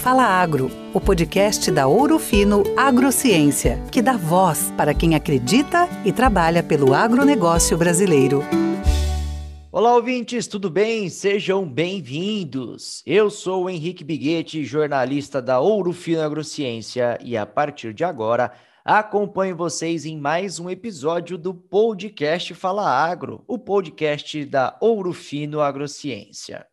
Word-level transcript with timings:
Fala 0.00 0.24
Agro, 0.24 0.70
o 0.94 1.00
podcast 1.00 1.70
da 1.70 1.86
Ouro 1.86 2.18
Fino 2.18 2.62
Agrociência, 2.74 3.78
que 3.92 4.00
dá 4.00 4.16
voz 4.16 4.72
para 4.74 4.94
quem 4.94 5.14
acredita 5.14 5.86
e 6.06 6.10
trabalha 6.10 6.62
pelo 6.62 6.94
agronegócio 6.94 7.76
brasileiro. 7.76 8.42
Olá, 9.70 9.94
ouvintes, 9.94 10.46
tudo 10.46 10.70
bem? 10.70 11.10
Sejam 11.10 11.68
bem-vindos. 11.68 13.02
Eu 13.04 13.28
sou 13.28 13.64
o 13.64 13.70
Henrique 13.70 14.02
Biguete, 14.02 14.64
jornalista 14.64 15.42
da 15.42 15.60
Ouro 15.60 15.92
Fino 15.92 16.22
Agrociência, 16.22 17.18
e 17.22 17.36
a 17.36 17.44
partir 17.44 17.92
de 17.92 18.02
agora 18.02 18.52
acompanho 18.82 19.54
vocês 19.54 20.06
em 20.06 20.18
mais 20.18 20.58
um 20.58 20.70
episódio 20.70 21.36
do 21.36 21.52
podcast 21.52 22.54
Fala 22.54 22.88
Agro, 22.88 23.44
o 23.46 23.58
podcast 23.58 24.46
da 24.46 24.78
Ouro 24.80 25.12
Fino 25.12 25.60
Agrociência. 25.60 26.69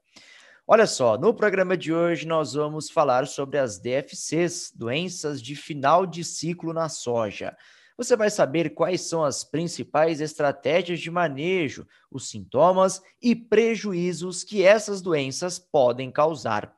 Olha 0.70 0.86
só, 0.86 1.18
no 1.18 1.34
programa 1.34 1.78
de 1.78 1.94
hoje 1.94 2.28
nós 2.28 2.52
vamos 2.52 2.90
falar 2.90 3.26
sobre 3.26 3.58
as 3.58 3.80
DFCs, 3.80 4.74
doenças 4.76 5.42
de 5.42 5.56
final 5.56 6.06
de 6.06 6.26
ciclo 6.26 6.74
na 6.74 6.90
soja. 6.90 7.56
Você 7.96 8.18
vai 8.18 8.30
saber 8.30 8.72
quais 8.72 9.00
são 9.00 9.24
as 9.24 9.46
principais 9.46 10.20
estratégias 10.20 11.00
de 11.00 11.10
manejo, 11.10 11.88
os 12.12 12.30
sintomas 12.30 13.02
e 13.22 13.34
prejuízos 13.34 14.44
que 14.44 14.62
essas 14.62 15.02
doenças 15.02 15.58
podem 15.58 16.12
causar. 16.12 16.76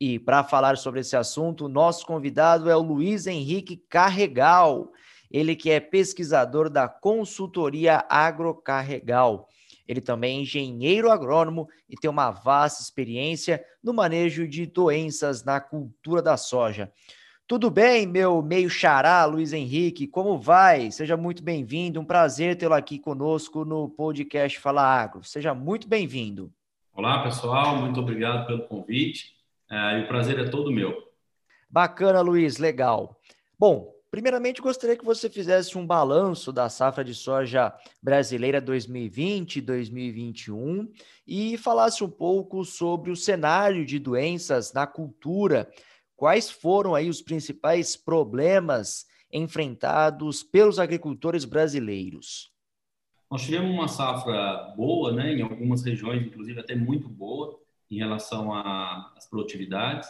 E 0.00 0.18
para 0.18 0.42
falar 0.42 0.76
sobre 0.76 0.98
esse 0.98 1.16
assunto, 1.16 1.68
nosso 1.68 2.04
convidado 2.04 2.68
é 2.68 2.74
o 2.74 2.82
Luiz 2.82 3.28
Henrique 3.28 3.76
Carregal, 3.88 4.90
ele 5.30 5.54
que 5.54 5.70
é 5.70 5.78
pesquisador 5.78 6.68
da 6.68 6.88
consultoria 6.88 8.04
Agrocarregal. 8.08 9.48
Ele 9.88 10.02
também 10.02 10.38
é 10.38 10.42
engenheiro 10.42 11.10
agrônomo 11.10 11.66
e 11.88 11.96
tem 11.96 12.10
uma 12.10 12.30
vasta 12.30 12.82
experiência 12.82 13.64
no 13.82 13.94
manejo 13.94 14.46
de 14.46 14.66
doenças 14.66 15.42
na 15.42 15.58
cultura 15.58 16.20
da 16.20 16.36
soja. 16.36 16.92
Tudo 17.46 17.70
bem, 17.70 18.06
meu 18.06 18.42
meio 18.42 18.68
xará, 18.68 19.24
Luiz 19.24 19.54
Henrique? 19.54 20.06
Como 20.06 20.38
vai? 20.38 20.90
Seja 20.90 21.16
muito 21.16 21.42
bem-vindo. 21.42 21.98
Um 21.98 22.04
prazer 22.04 22.56
tê-lo 22.56 22.74
aqui 22.74 22.98
conosco 22.98 23.64
no 23.64 23.88
podcast 23.88 24.60
Fala 24.60 24.82
Agro. 24.82 25.24
Seja 25.24 25.54
muito 25.54 25.88
bem-vindo. 25.88 26.52
Olá, 26.92 27.22
pessoal. 27.22 27.76
Muito 27.76 27.98
obrigado 28.00 28.46
pelo 28.46 28.68
convite. 28.68 29.32
É, 29.70 29.98
e 29.98 30.02
o 30.02 30.08
prazer 30.08 30.38
é 30.38 30.50
todo 30.50 30.70
meu. 30.70 30.94
Bacana, 31.70 32.20
Luiz. 32.20 32.58
Legal. 32.58 33.18
Bom, 33.58 33.94
Primeiramente, 34.10 34.62
gostaria 34.62 34.96
que 34.96 35.04
você 35.04 35.28
fizesse 35.28 35.76
um 35.76 35.86
balanço 35.86 36.50
da 36.50 36.70
safra 36.70 37.04
de 37.04 37.14
soja 37.14 37.74
brasileira 38.02 38.62
2020-2021 38.62 40.88
e 41.26 41.58
falasse 41.58 42.02
um 42.02 42.08
pouco 42.08 42.64
sobre 42.64 43.10
o 43.10 43.16
cenário 43.16 43.84
de 43.84 43.98
doenças 43.98 44.72
na 44.72 44.86
cultura. 44.86 45.70
Quais 46.16 46.50
foram 46.50 46.94
aí 46.94 47.10
os 47.10 47.20
principais 47.20 47.96
problemas 47.96 49.06
enfrentados 49.30 50.42
pelos 50.42 50.78
agricultores 50.78 51.44
brasileiros? 51.44 52.50
Nós 53.30 53.42
tivemos 53.42 53.70
uma 53.70 53.88
safra 53.88 54.72
boa, 54.74 55.12
né, 55.12 55.34
em 55.34 55.42
algumas 55.42 55.82
regiões, 55.82 56.26
inclusive 56.26 56.58
até 56.58 56.74
muito 56.74 57.10
boa, 57.10 57.60
em 57.90 57.98
relação 57.98 58.54
às 58.54 59.28
produtividades 59.28 60.08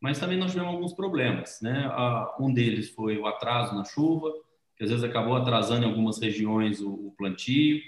mas 0.00 0.18
também 0.18 0.38
nós 0.38 0.52
tivemos 0.52 0.74
alguns 0.74 0.92
problemas, 0.92 1.58
né? 1.62 1.90
Um 2.38 2.52
deles 2.52 2.90
foi 2.90 3.18
o 3.18 3.26
atraso 3.26 3.74
na 3.74 3.84
chuva, 3.84 4.32
que 4.76 4.84
às 4.84 4.90
vezes 4.90 5.04
acabou 5.04 5.34
atrasando 5.34 5.84
em 5.84 5.88
algumas 5.88 6.20
regiões 6.20 6.80
o, 6.80 7.14
plantio. 7.16 7.80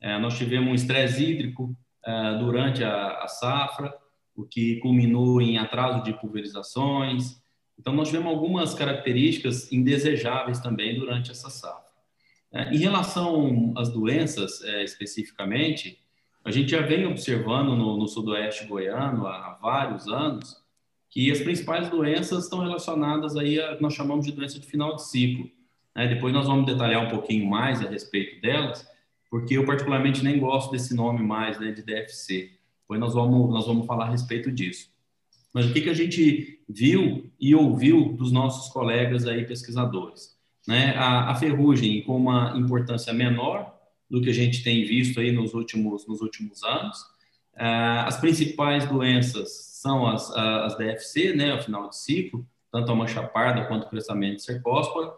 É, 0.00 0.18
nós 0.18 0.36
tivemos 0.36 0.70
um 0.70 0.74
estresse 0.74 1.22
hídrico 1.22 1.76
é, 2.04 2.38
durante 2.38 2.82
a, 2.82 3.26
safra, 3.28 3.94
o 4.34 4.44
que 4.44 4.76
culminou 4.76 5.40
em 5.40 5.58
atraso 5.58 6.02
de 6.02 6.12
pulverizações. 6.14 7.40
Então, 7.78 7.94
nós 7.94 8.08
tivemos 8.08 8.32
algumas 8.32 8.74
características 8.74 9.70
indesejáveis 9.72 10.58
também 10.58 10.98
durante 10.98 11.30
essa 11.30 11.48
safra. 11.48 11.92
É, 12.52 12.74
em 12.74 12.78
relação 12.78 13.72
às 13.76 13.88
doenças, 13.88 14.60
especificamente, 14.82 16.00
a 16.44 16.50
gente 16.50 16.72
já 16.72 16.80
vem 16.80 17.06
observando 17.06 17.76
no, 17.76 17.96
no 17.96 18.08
sudoeste 18.08 18.66
goiano 18.66 19.28
há 19.28 19.56
vários 19.62 20.08
anos 20.08 20.61
que 21.12 21.30
as 21.30 21.40
principais 21.40 21.90
doenças 21.90 22.44
estão 22.44 22.60
relacionadas 22.60 23.36
aí 23.36 23.60
a 23.60 23.78
nós 23.78 23.92
chamamos 23.92 24.24
de 24.24 24.32
doença 24.32 24.58
de 24.58 24.66
final 24.66 24.96
de 24.96 25.06
ciclo. 25.06 25.48
Né? 25.94 26.08
Depois 26.08 26.32
nós 26.32 26.46
vamos 26.46 26.64
detalhar 26.64 27.06
um 27.06 27.10
pouquinho 27.10 27.46
mais 27.46 27.84
a 27.84 27.88
respeito 27.88 28.40
delas, 28.40 28.88
porque 29.30 29.58
eu 29.58 29.66
particularmente 29.66 30.24
nem 30.24 30.40
gosto 30.40 30.72
desse 30.72 30.94
nome 30.94 31.22
mais, 31.22 31.60
né, 31.60 31.70
de 31.70 31.82
DFC. 31.82 32.52
Depois 32.80 32.98
nós 32.98 33.12
vamos 33.12 33.50
nós 33.50 33.66
vamos 33.66 33.86
falar 33.86 34.06
a 34.06 34.10
respeito 34.10 34.50
disso. 34.50 34.90
Mas 35.52 35.66
o 35.66 35.72
que 35.74 35.82
que 35.82 35.90
a 35.90 35.94
gente 35.94 36.60
viu 36.66 37.30
e 37.38 37.54
ouviu 37.54 38.14
dos 38.14 38.32
nossos 38.32 38.72
colegas 38.72 39.26
aí 39.26 39.44
pesquisadores, 39.44 40.34
né? 40.66 40.94
A, 40.96 41.30
a 41.30 41.34
ferrugem 41.34 42.00
com 42.02 42.16
uma 42.16 42.54
importância 42.56 43.12
menor 43.12 43.78
do 44.10 44.22
que 44.22 44.30
a 44.30 44.34
gente 44.34 44.64
tem 44.64 44.82
visto 44.82 45.20
aí 45.20 45.30
nos 45.30 45.52
últimos 45.52 46.06
nos 46.06 46.22
últimos 46.22 46.62
anos. 46.62 46.98
Ah, 47.54 48.06
as 48.06 48.18
principais 48.18 48.86
doenças 48.86 49.71
são 49.82 50.06
as, 50.06 50.30
as 50.30 50.76
DFC, 50.78 51.34
né, 51.34 51.50
ao 51.52 51.60
final 51.60 51.88
de 51.88 51.96
ciclo, 51.96 52.46
tanto 52.70 52.92
a 52.92 52.94
mancha 52.94 53.22
parda 53.22 53.64
quanto 53.66 53.84
o 53.84 53.90
crescimento 53.90 54.36
de 54.36 54.42
cercóspora. 54.44 55.12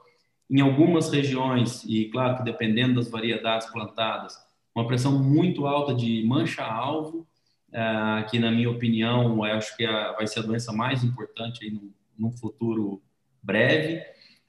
Em 0.51 0.61
algumas 0.61 1.11
regiões, 1.11 1.85
e 1.85 2.07
claro 2.07 2.39
que 2.39 2.45
dependendo 2.45 2.95
das 2.95 3.11
variedades 3.11 3.71
plantadas, 3.71 4.37
uma 4.75 4.87
pressão 4.87 5.23
muito 5.23 5.67
alta 5.67 5.95
de 5.95 6.25
mancha-alvo, 6.27 7.27
uh, 7.71 8.29
que 8.31 8.39
na 8.39 8.51
minha 8.51 8.71
opinião, 8.71 9.45
acho 9.45 9.77
que 9.77 9.85
a, 9.85 10.13
vai 10.13 10.27
ser 10.27 10.41
a 10.41 10.43
doença 10.43 10.73
mais 10.73 11.05
importante 11.05 11.65
aí 11.65 11.71
no, 11.71 11.93
no 12.19 12.33
futuro 12.33 13.03
breve. 13.43 14.03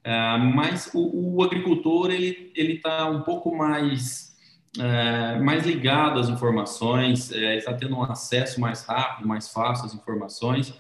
Uh, 0.06 0.40
mas 0.56 0.92
o, 0.94 1.38
o, 1.38 1.44
agricultor 1.44 2.12
ele 2.12 2.52
ele 2.56 2.74
está 2.74 3.10
um 3.10 3.22
pouco 3.22 3.56
mais 3.56 4.35
é, 4.80 5.40
mais 5.40 5.66
ligado 5.66 6.20
às 6.20 6.30
informações, 6.30 7.32
é, 7.32 7.58
está 7.58 7.74
tendo 7.74 7.96
um 7.96 8.04
acesso 8.04 8.60
mais 8.60 8.84
rápido, 8.84 9.28
mais 9.28 9.50
fácil 9.50 9.86
às 9.86 9.94
informações, 9.94 10.74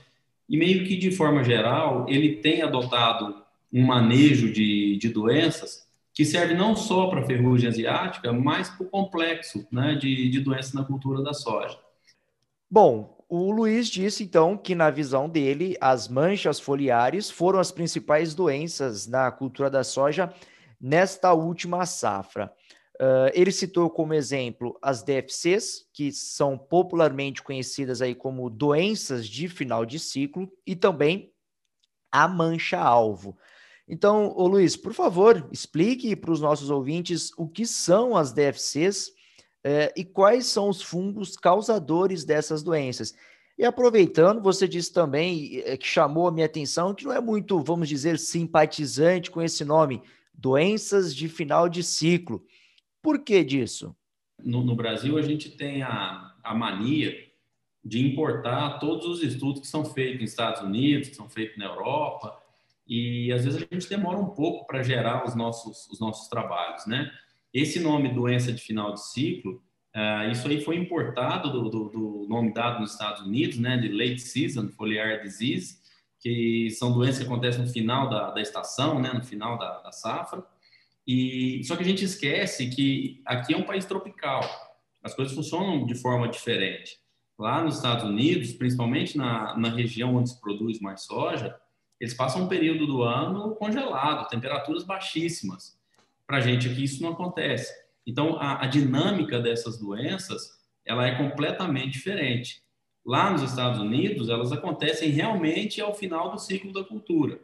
e 0.47 0.57
meio 0.57 0.85
que 0.85 0.95
de 0.95 1.11
forma 1.11 1.43
geral, 1.43 2.05
ele 2.07 2.37
tem 2.37 2.61
adotado 2.61 3.43
um 3.71 3.83
manejo 3.85 4.51
de, 4.51 4.97
de 4.97 5.09
doenças 5.09 5.85
que 6.13 6.23
serve 6.23 6.53
não 6.53 6.75
só 6.75 7.07
para 7.07 7.21
a 7.21 7.25
ferrugem 7.25 7.67
asiática, 7.67 8.31
mas 8.31 8.69
para 8.69 8.85
o 8.85 8.89
complexo 8.89 9.67
né, 9.69 9.95
de, 9.95 10.29
de 10.29 10.39
doenças 10.39 10.73
na 10.73 10.83
cultura 10.83 11.21
da 11.21 11.33
soja. 11.33 11.77
Bom, 12.71 13.17
o 13.27 13.51
Luiz 13.51 13.89
disse 13.89 14.23
então 14.23 14.55
que, 14.55 14.73
na 14.73 14.89
visão 14.89 15.27
dele, 15.27 15.75
as 15.81 16.07
manchas 16.07 16.59
foliares 16.59 17.29
foram 17.29 17.59
as 17.59 17.71
principais 17.71 18.33
doenças 18.33 19.07
na 19.07 19.29
cultura 19.29 19.69
da 19.69 19.83
soja 19.83 20.33
nesta 20.79 21.33
última 21.33 21.85
safra. 21.85 22.53
Uh, 22.95 23.29
ele 23.33 23.51
citou 23.51 23.89
como 23.89 24.13
exemplo 24.13 24.77
as 24.81 25.03
DFCs, 25.03 25.85
que 25.93 26.11
são 26.11 26.57
popularmente 26.57 27.43
conhecidas 27.43 28.01
aí 28.01 28.15
como 28.15 28.49
doenças 28.49 29.27
de 29.27 29.49
final 29.49 29.85
de 29.85 29.99
ciclo, 29.99 30.49
e 30.65 30.75
também 30.75 31.33
a 32.11 32.27
mancha-alvo. 32.27 33.37
Então, 33.87 34.33
ô 34.35 34.47
Luiz, 34.47 34.77
por 34.77 34.93
favor, 34.93 35.47
explique 35.51 36.15
para 36.15 36.31
os 36.31 36.39
nossos 36.39 36.69
ouvintes 36.69 37.31
o 37.37 37.47
que 37.47 37.65
são 37.65 38.15
as 38.15 38.31
DFCs 38.31 39.09
uh, 39.09 39.91
e 39.95 40.03
quais 40.05 40.45
são 40.47 40.69
os 40.69 40.81
fungos 40.81 41.35
causadores 41.35 42.23
dessas 42.23 42.63
doenças. 42.63 43.13
E 43.57 43.63
aproveitando, 43.63 44.41
você 44.41 44.67
disse 44.67 44.91
também 44.91 45.61
eh, 45.65 45.77
que 45.77 45.87
chamou 45.87 46.27
a 46.27 46.31
minha 46.31 46.45
atenção 46.45 46.93
que 46.93 47.05
não 47.05 47.13
é 47.13 47.21
muito, 47.21 47.57
vamos 47.63 47.87
dizer, 47.87 48.19
simpatizante 48.19 49.31
com 49.31 49.41
esse 49.41 49.63
nome, 49.63 50.01
doenças 50.33 51.15
de 51.15 51.29
final 51.29 51.69
de 51.69 51.81
ciclo. 51.81 52.43
Por 53.05 53.19
que 53.19 53.43
disso? 53.43 53.95
No, 54.43 54.63
no 54.63 54.73
Brasil, 54.73 55.15
a 55.15 55.21
gente 55.21 55.51
tem 55.51 55.83
a, 55.83 56.33
a 56.43 56.55
mania 56.55 57.15
de 57.83 58.03
importar 58.03 58.79
todos 58.79 59.05
os 59.05 59.21
estudos 59.21 59.61
que 59.61 59.67
são 59.67 59.85
feitos 59.85 60.21
nos 60.21 60.31
Estados 60.31 60.63
Unidos, 60.63 61.09
que 61.09 61.15
são 61.15 61.29
feitos 61.29 61.55
na 61.55 61.65
Europa, 61.65 62.35
e 62.87 63.31
às 63.31 63.45
vezes 63.45 63.61
a 63.61 63.75
gente 63.75 63.87
demora 63.87 64.17
um 64.17 64.31
pouco 64.31 64.65
para 64.65 64.81
gerar 64.81 65.23
os 65.23 65.35
nossos, 65.35 65.87
os 65.91 65.99
nossos 65.99 66.27
trabalhos, 66.29 66.87
né? 66.87 67.11
Esse 67.53 67.79
nome 67.79 68.11
doença 68.11 68.51
de 68.51 68.59
final 68.59 68.95
de 68.95 69.05
ciclo, 69.05 69.61
uh, 69.95 70.31
isso 70.31 70.47
aí 70.47 70.59
foi 70.63 70.75
importado 70.75 71.51
do, 71.51 71.69
do, 71.69 71.89
do, 71.89 72.25
nome 72.27 72.55
dado 72.55 72.79
nos 72.79 72.93
Estados 72.93 73.21
Unidos, 73.21 73.59
né, 73.59 73.77
de 73.77 73.87
late 73.87 74.17
season 74.17 74.67
foliar 74.69 75.21
disease, 75.21 75.77
que 76.19 76.71
são 76.71 76.91
doenças 76.91 77.19
que 77.19 77.25
acontecem 77.25 77.61
no 77.61 77.69
final 77.69 78.09
da, 78.09 78.31
da 78.31 78.41
estação, 78.41 78.99
né, 78.99 79.13
no 79.13 79.23
final 79.23 79.59
da, 79.59 79.79
da 79.81 79.91
safra, 79.91 80.43
e 81.07 81.63
só 81.63 81.75
que 81.75 81.83
a 81.83 81.85
gente 81.85 82.03
esquece 82.03 82.69
que 82.69 83.21
aqui 83.25 83.53
é 83.53 83.57
um 83.57 83.63
país 83.63 83.85
tropical. 83.85 84.41
As 85.03 85.13
coisas 85.13 85.35
funcionam 85.35 85.85
de 85.85 85.95
forma 85.95 86.27
diferente. 86.27 86.97
Lá 87.37 87.63
nos 87.63 87.75
Estados 87.75 88.05
Unidos, 88.05 88.53
principalmente 88.53 89.17
na, 89.17 89.57
na 89.57 89.69
região 89.69 90.15
onde 90.15 90.29
se 90.29 90.41
produz 90.41 90.79
mais 90.79 91.01
soja, 91.01 91.55
eles 91.99 92.13
passam 92.13 92.43
um 92.43 92.47
período 92.47 92.87
do 92.87 93.03
ano 93.03 93.55
congelado, 93.55 94.27
temperaturas 94.29 94.83
baixíssimas. 94.83 95.77
Para 96.25 96.37
a 96.37 96.41
gente 96.41 96.67
aqui 96.67 96.83
isso 96.83 97.03
não 97.03 97.11
acontece. 97.11 97.71
Então 98.05 98.37
a, 98.39 98.63
a 98.63 98.67
dinâmica 98.67 99.39
dessas 99.39 99.77
doenças 99.77 100.55
ela 100.85 101.05
é 101.05 101.15
completamente 101.15 101.93
diferente. 101.93 102.63
lá 103.05 103.29
nos 103.29 103.43
Estados 103.43 103.79
Unidos, 103.79 104.29
elas 104.29 104.51
acontecem 104.51 105.09
realmente 105.09 105.79
ao 105.79 105.93
final 105.93 106.31
do 106.31 106.39
ciclo 106.39 106.73
da 106.73 106.83
cultura. 106.83 107.39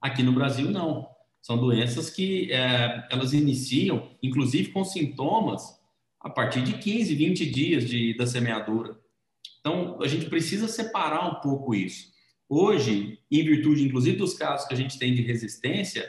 Aqui 0.00 0.22
no 0.22 0.32
Brasil, 0.32 0.70
não. 0.70 1.08
São 1.48 1.56
doenças 1.56 2.10
que 2.10 2.52
é, 2.52 3.08
elas 3.10 3.32
iniciam, 3.32 4.10
inclusive 4.22 4.70
com 4.70 4.84
sintomas, 4.84 5.80
a 6.20 6.28
partir 6.28 6.60
de 6.60 6.74
15, 6.74 7.14
20 7.14 7.46
dias 7.50 7.88
de, 7.88 8.14
da 8.18 8.26
semeadura. 8.26 9.00
Então, 9.58 9.98
a 10.02 10.06
gente 10.06 10.26
precisa 10.26 10.68
separar 10.68 11.26
um 11.26 11.40
pouco 11.40 11.74
isso. 11.74 12.12
Hoje, 12.50 13.18
em 13.30 13.42
virtude, 13.42 13.82
inclusive, 13.82 14.18
dos 14.18 14.34
casos 14.34 14.68
que 14.68 14.74
a 14.74 14.76
gente 14.76 14.98
tem 14.98 15.14
de 15.14 15.22
resistência, 15.22 16.06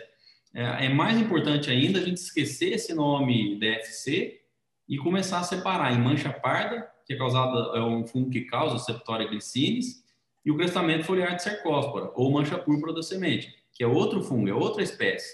é, 0.54 0.88
é 0.88 0.90
mais 0.90 1.18
importante 1.18 1.72
ainda 1.72 2.00
a 2.00 2.04
gente 2.04 2.18
esquecer 2.18 2.74
esse 2.74 2.94
nome 2.94 3.58
DFC 3.58 4.42
e 4.90 4.98
começar 4.98 5.40
a 5.40 5.44
separar 5.44 5.94
em 5.94 6.02
mancha 6.02 6.34
parda, 6.34 6.86
que 7.06 7.14
é 7.14 7.18
causada 7.18 7.78
é 7.78 7.82
um 7.82 8.06
fungo 8.06 8.30
que 8.30 8.42
causa 8.42 8.78
Septoria 8.78 9.30
glycinis, 9.30 10.04
e 10.44 10.52
o 10.52 10.58
crestamento 10.58 11.06
foliar 11.06 11.38
de 11.38 11.44
cercóspora, 11.44 12.12
ou 12.14 12.30
mancha 12.30 12.58
púrpura 12.58 12.94
da 12.94 13.02
semente, 13.02 13.58
que 13.74 13.84
é 13.84 13.88
outro 13.88 14.22
fungo, 14.24 14.50
é 14.50 14.54
outra 14.54 14.84
espécie. 14.84 15.34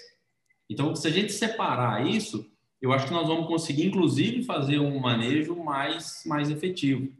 Então, 0.68 0.94
se 0.94 1.06
a 1.06 1.10
gente 1.10 1.32
separar 1.32 2.06
isso, 2.06 2.50
eu 2.80 2.92
acho 2.92 3.06
que 3.06 3.12
nós 3.12 3.26
vamos 3.26 3.46
conseguir, 3.46 3.86
inclusive, 3.86 4.42
fazer 4.42 4.78
um 4.78 4.98
manejo 4.98 5.56
mais, 5.56 6.22
mais 6.26 6.50
efetivo. 6.50 7.12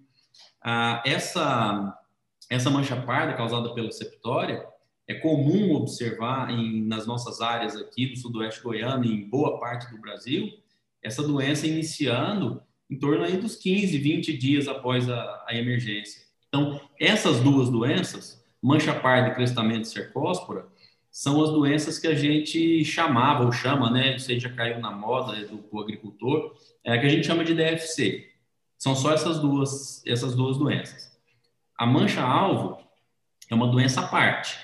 Ah, 0.62 1.02
essa 1.06 1.96
essa 2.48 2.70
mancha 2.70 2.96
parda 2.96 3.34
causada 3.34 3.74
pela 3.74 3.90
septória 3.90 4.64
é 5.08 5.14
comum 5.14 5.74
observar 5.74 6.50
em, 6.50 6.84
nas 6.84 7.06
nossas 7.06 7.40
áreas 7.40 7.76
aqui 7.76 8.06
do 8.06 8.16
sudoeste 8.16 8.62
goiano 8.62 9.04
e 9.04 9.12
em 9.12 9.28
boa 9.28 9.58
parte 9.58 9.90
do 9.90 10.00
Brasil, 10.00 10.52
essa 11.02 11.22
doença 11.22 11.66
iniciando 11.66 12.62
em 12.88 12.98
torno 12.98 13.24
aí 13.24 13.36
dos 13.36 13.56
15, 13.56 13.98
20 13.98 14.36
dias 14.36 14.69
após 14.69 15.08
a, 15.08 15.44
a 15.46 15.54
emergência. 15.54 16.22
Então, 16.48 16.80
essas 16.98 17.40
duas 17.40 17.69
doenças, 17.69 18.44
mancha 18.62 18.94
parda 18.94 19.30
e 19.30 19.34
crestamento 19.34 19.88
cercóspora, 19.88 20.66
são 21.16 21.42
as 21.42 21.48
doenças 21.48 21.98
que 21.98 22.06
a 22.06 22.14
gente 22.14 22.84
chamava 22.84 23.42
ou 23.42 23.50
chama, 23.50 23.90
né, 23.90 24.16
isso 24.16 24.30
aí 24.30 24.38
já 24.38 24.50
caiu 24.50 24.78
na 24.80 24.90
moda 24.90 25.34
do, 25.46 25.56
do 25.56 25.80
agricultor, 25.80 26.54
é 26.84 26.98
que 26.98 27.06
a 27.06 27.08
gente 27.08 27.26
chama 27.26 27.42
de 27.42 27.54
DFC. 27.54 28.28
São 28.76 28.94
só 28.94 29.14
essas 29.14 29.38
duas, 29.38 30.04
essas 30.06 30.34
duas 30.34 30.58
doenças. 30.58 31.10
A 31.78 31.86
mancha-alvo 31.86 32.78
é 33.48 33.54
uma 33.54 33.66
doença 33.66 34.02
à 34.02 34.08
parte, 34.08 34.58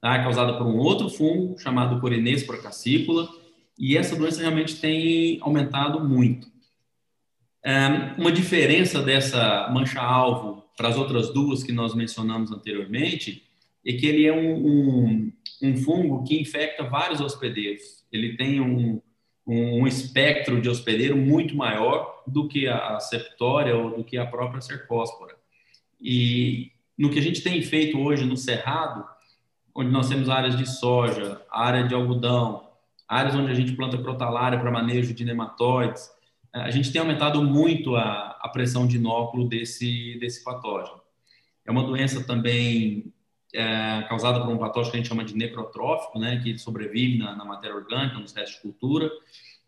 tá? 0.00 0.14
é 0.14 0.22
causada 0.22 0.56
por 0.56 0.64
um 0.64 0.78
outro 0.78 1.10
fungo 1.10 1.58
chamado 1.58 2.00
Corinespora 2.00 2.62
cassícula, 2.62 3.28
e 3.76 3.96
essa 3.96 4.14
doença 4.14 4.40
realmente 4.40 4.76
tem 4.76 5.40
aumentado 5.40 5.98
muito. 5.98 6.46
É, 7.64 8.14
uma 8.16 8.30
diferença 8.30 9.02
dessa 9.02 9.68
mancha-alvo 9.72 10.62
para 10.76 10.86
as 10.86 10.96
outras 10.96 11.34
duas 11.34 11.64
que 11.64 11.72
nós 11.72 11.96
mencionamos 11.96 12.52
anteriormente 12.52 13.42
é 13.84 13.92
que 13.94 14.06
ele 14.06 14.24
é 14.24 14.32
um, 14.32 14.54
um, 14.54 15.32
um 15.62 15.76
fungo 15.76 16.24
que 16.24 16.40
infecta 16.40 16.84
vários 16.84 17.20
hospedeiros. 17.20 18.04
Ele 18.12 18.36
tem 18.36 18.60
um, 18.60 19.00
um 19.46 19.86
espectro 19.86 20.60
de 20.60 20.68
hospedeiro 20.68 21.16
muito 21.16 21.56
maior 21.56 22.22
do 22.26 22.48
que 22.48 22.66
a 22.66 22.98
septória 23.00 23.76
ou 23.76 23.96
do 23.96 24.04
que 24.04 24.16
a 24.18 24.26
própria 24.26 24.60
cercóspora. 24.60 25.34
E 26.00 26.72
no 26.98 27.10
que 27.10 27.18
a 27.18 27.22
gente 27.22 27.42
tem 27.42 27.62
feito 27.62 27.98
hoje 27.98 28.24
no 28.24 28.36
Cerrado, 28.36 29.04
onde 29.74 29.90
nós 29.90 30.08
temos 30.08 30.28
áreas 30.28 30.56
de 30.56 30.66
soja, 30.66 31.42
área 31.50 31.86
de 31.86 31.94
algodão, 31.94 32.68
áreas 33.06 33.34
onde 33.34 33.50
a 33.50 33.54
gente 33.54 33.72
planta 33.72 33.98
crotalária 33.98 34.58
para 34.58 34.70
manejo 34.70 35.14
de 35.14 35.24
nematóides, 35.24 36.10
eh, 36.54 36.60
a 36.60 36.70
gente 36.70 36.90
tem 36.90 37.00
aumentado 37.00 37.42
muito 37.42 37.94
a, 37.94 38.38
a 38.40 38.48
pressão 38.48 38.86
de 38.86 38.96
inóculo 38.96 39.48
desse, 39.48 40.18
desse 40.18 40.42
patógeno. 40.42 41.00
É 41.64 41.70
uma 41.70 41.84
doença 41.84 42.24
também 42.24 43.12
é, 43.56 44.04
causada 44.08 44.40
por 44.40 44.50
um 44.50 44.58
patógeno 44.58 44.92
que 44.92 44.96
a 44.96 45.00
gente 45.00 45.08
chama 45.08 45.24
de 45.24 45.36
necrotrófico, 45.36 46.18
né, 46.18 46.40
que 46.42 46.58
sobrevive 46.58 47.18
na, 47.18 47.34
na 47.34 47.44
matéria 47.44 47.74
orgânica, 47.74 48.18
nos 48.18 48.32
restos 48.32 48.56
de 48.56 48.62
cultura, 48.62 49.10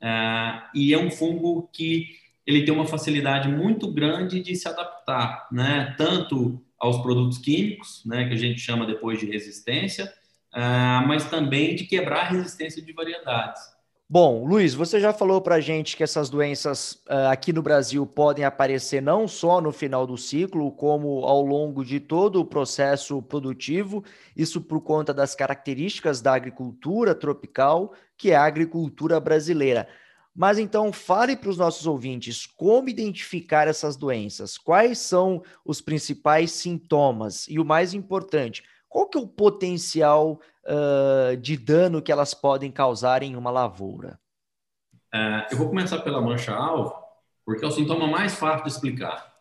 é, 0.00 0.62
e 0.74 0.92
é 0.92 0.98
um 0.98 1.10
fungo 1.10 1.68
que 1.72 2.06
ele 2.48 2.64
tem 2.64 2.72
uma 2.72 2.86
facilidade 2.86 3.46
muito 3.46 3.92
grande 3.92 4.40
de 4.40 4.56
se 4.56 4.66
adaptar, 4.66 5.46
né? 5.52 5.94
Tanto 5.98 6.58
aos 6.78 6.96
produtos 7.02 7.36
químicos, 7.36 8.02
né, 8.06 8.26
que 8.26 8.32
a 8.32 8.38
gente 8.38 8.58
chama 8.58 8.86
depois 8.86 9.20
de 9.20 9.26
resistência, 9.26 10.10
uh, 10.54 11.06
mas 11.06 11.28
também 11.28 11.74
de 11.74 11.84
quebrar 11.84 12.20
a 12.20 12.28
resistência 12.28 12.80
de 12.80 12.90
variedades. 12.92 13.60
Bom, 14.10 14.46
Luiz, 14.46 14.72
você 14.72 14.98
já 14.98 15.12
falou 15.12 15.38
para 15.38 15.56
a 15.56 15.60
gente 15.60 15.94
que 15.94 16.02
essas 16.02 16.30
doenças 16.30 16.92
uh, 17.10 17.28
aqui 17.30 17.52
no 17.52 17.60
Brasil 17.60 18.06
podem 18.06 18.42
aparecer 18.42 19.02
não 19.02 19.28
só 19.28 19.60
no 19.60 19.70
final 19.70 20.06
do 20.06 20.16
ciclo, 20.16 20.72
como 20.72 21.26
ao 21.26 21.42
longo 21.42 21.84
de 21.84 22.00
todo 22.00 22.40
o 22.40 22.44
processo 22.46 23.20
produtivo, 23.20 24.02
isso 24.34 24.62
por 24.62 24.80
conta 24.80 25.12
das 25.12 25.34
características 25.34 26.22
da 26.22 26.32
agricultura 26.32 27.14
tropical, 27.14 27.92
que 28.16 28.30
é 28.30 28.36
a 28.36 28.46
agricultura 28.46 29.20
brasileira. 29.20 29.86
Mas 30.34 30.58
então 30.58 30.90
fale 30.90 31.36
para 31.36 31.50
os 31.50 31.58
nossos 31.58 31.86
ouvintes 31.86 32.46
como 32.46 32.88
identificar 32.88 33.68
essas 33.68 33.94
doenças, 33.94 34.56
quais 34.56 34.96
são 34.96 35.42
os 35.62 35.82
principais 35.82 36.52
sintomas 36.52 37.46
e 37.46 37.58
o 37.58 37.64
mais 37.64 37.92
importante, 37.92 38.64
qual 38.88 39.06
que 39.08 39.18
é 39.18 39.20
o 39.20 39.26
potencial 39.26 40.40
uh, 40.64 41.36
de 41.36 41.56
dano 41.56 42.02
que 42.02 42.12
elas 42.12 42.34
podem 42.34 42.70
causar 42.70 43.22
em 43.22 43.36
uma 43.36 43.50
lavoura? 43.50 44.18
Uh, 45.14 45.46
eu 45.50 45.58
vou 45.58 45.68
começar 45.68 45.98
pela 46.00 46.20
mancha-alvo, 46.20 46.94
porque 47.44 47.64
é 47.64 47.68
o 47.68 47.70
sintoma 47.70 48.06
mais 48.06 48.34
fácil 48.34 48.64
de 48.64 48.70
explicar. 48.70 49.34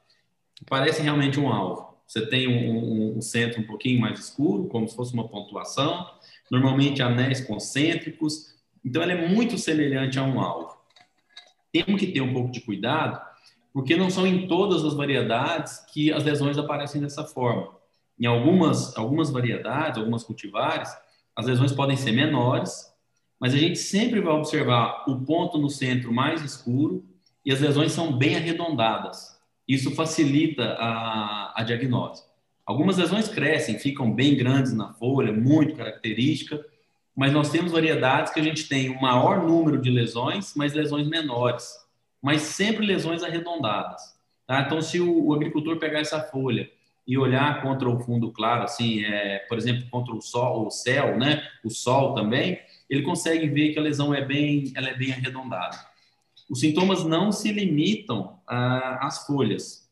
Parece 0.70 1.02
realmente 1.02 1.40
um 1.40 1.52
alvo. 1.52 1.98
Você 2.08 2.26
tem 2.26 2.48
um, 2.48 3.18
um, 3.18 3.22
centro 3.22 3.62
um 3.62 3.68
pouquinho 3.68 4.00
mais 4.00 4.20
escuro, 4.20 4.68
como 4.68 4.88
se 4.88 4.96
fosse 4.96 5.14
uma 5.14 5.28
pontuação, 5.28 6.10
normalmente 6.50 7.02
anéis 7.02 7.42
concêntricos, 7.42 8.56
então 8.84 9.02
ela 9.02 9.12
é 9.12 9.28
muito 9.28 9.58
semelhante 9.58 10.18
a 10.18 10.24
um 10.24 10.40
alvo 10.40 10.78
temos 11.72 12.00
que 12.00 12.08
ter 12.08 12.22
um 12.22 12.34
pouco 12.34 12.52
de 12.52 12.62
cuidado, 12.62 13.22
porque 13.74 13.96
não 13.96 14.10
são 14.10 14.26
em 14.26 14.48
todas 14.48 14.84
as 14.84 14.94
variedades 14.94 15.80
que 15.92 16.12
as 16.12 16.24
lesões 16.24 16.58
aparecem 16.58 17.02
dessa 17.02 17.24
forma. 17.24 17.77
Em 18.20 18.26
algumas, 18.26 18.96
algumas 18.98 19.30
variedades, 19.30 19.98
algumas 19.98 20.24
cultivares, 20.24 20.90
as 21.36 21.46
lesões 21.46 21.72
podem 21.72 21.96
ser 21.96 22.12
menores, 22.12 22.92
mas 23.40 23.54
a 23.54 23.58
gente 23.58 23.78
sempre 23.78 24.20
vai 24.20 24.34
observar 24.34 25.06
o 25.08 25.24
ponto 25.24 25.58
no 25.58 25.70
centro 25.70 26.12
mais 26.12 26.42
escuro 26.42 27.06
e 27.46 27.52
as 27.52 27.60
lesões 27.60 27.92
são 27.92 28.12
bem 28.12 28.36
arredondadas. 28.36 29.40
Isso 29.68 29.94
facilita 29.94 30.76
a, 30.80 31.62
a 31.62 31.64
diagnose. 31.64 32.24
Algumas 32.66 32.98
lesões 32.98 33.30
crescem, 33.30 33.80
ficam 33.80 34.12
bem 34.12 34.36
grandes 34.36 34.74
na 34.74 34.94
folha, 34.94 35.32
muito 35.32 35.76
característica, 35.76 36.66
mas 37.16 37.32
nós 37.32 37.50
temos 37.50 37.72
variedades 37.72 38.34
que 38.34 38.40
a 38.40 38.44
gente 38.44 38.68
tem 38.68 38.90
um 38.90 39.02
maior 39.02 39.44
número 39.44 39.82
de 39.82 39.90
lesões, 39.90 40.54
mas 40.56 40.74
lesões 40.74 41.08
menores, 41.08 41.74
mas 42.22 42.42
sempre 42.42 42.86
lesões 42.86 43.24
arredondadas. 43.24 44.02
Tá? 44.46 44.62
Então, 44.62 44.82
se 44.82 45.00
o, 45.00 45.26
o, 45.26 45.34
agricultor 45.34 45.78
pegar 45.78 46.00
essa 46.00 46.22
folha 46.22 46.70
e 47.08 47.18
olhar 47.18 47.62
contra 47.62 47.88
o 47.90 48.00
fundo 48.00 48.32
claro, 48.32 48.64
assim, 48.64 49.04
é, 49.06 49.40
por 49.48 49.58
exemplo, 49.58 49.90
contra 49.90 50.14
o 50.14 50.22
sol, 50.22 50.68
o 50.68 50.70
céu, 50.70 51.18
né, 51.18 51.48
o 51.64 51.70
sol 51.70 52.14
também, 52.14 52.60
ele 52.90 53.02
consegue 53.02 53.48
ver 53.48 53.72
que 53.72 53.80
a 53.80 53.82
lesão 53.82 54.14
é 54.14 54.24
bem, 54.24 54.74
ela 54.76 54.90
é 54.90 54.94
bem 54.94 55.14
arredondada. 55.14 55.78
Os 56.50 56.60
sintomas 56.60 57.06
não 57.06 57.32
se 57.32 57.52
limitam 57.52 58.40
às 58.46 59.26
folhas. 59.26 59.90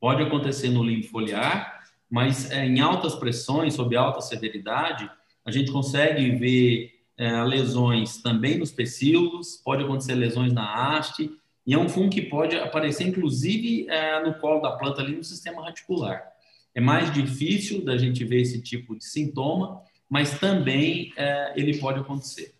Pode 0.00 0.22
acontecer 0.22 0.68
no 0.68 0.82
limbo 0.82 1.06
foliar, 1.06 1.84
mas 2.10 2.50
é, 2.50 2.64
em 2.64 2.80
altas 2.80 3.14
pressões, 3.14 3.74
sob 3.74 3.96
alta 3.96 4.20
severidade, 4.20 5.10
a 5.44 5.50
gente 5.50 5.72
consegue 5.72 6.30
ver 6.30 6.92
é, 7.16 7.42
lesões 7.42 8.22
também 8.22 8.58
nos 8.58 8.70
pecíolos, 8.70 9.60
pode 9.64 9.82
acontecer 9.82 10.14
lesões 10.14 10.52
na 10.52 10.96
haste, 10.96 11.30
e 11.66 11.74
é 11.74 11.78
um 11.78 11.88
fungo 11.88 12.10
que 12.10 12.22
pode 12.22 12.56
aparecer, 12.56 13.06
inclusive, 13.06 13.88
é, 13.88 14.22
no 14.22 14.34
colo 14.34 14.60
da 14.60 14.72
planta, 14.72 15.00
ali 15.00 15.16
no 15.16 15.24
sistema 15.24 15.64
radicular. 15.64 16.33
É 16.74 16.80
mais 16.80 17.12
difícil 17.12 17.84
da 17.84 17.96
gente 17.96 18.24
ver 18.24 18.40
esse 18.40 18.60
tipo 18.60 18.96
de 18.96 19.04
sintoma, 19.04 19.82
mas 20.08 20.38
também 20.38 21.12
é, 21.16 21.52
ele 21.56 21.78
pode 21.78 22.00
acontecer. 22.00 22.54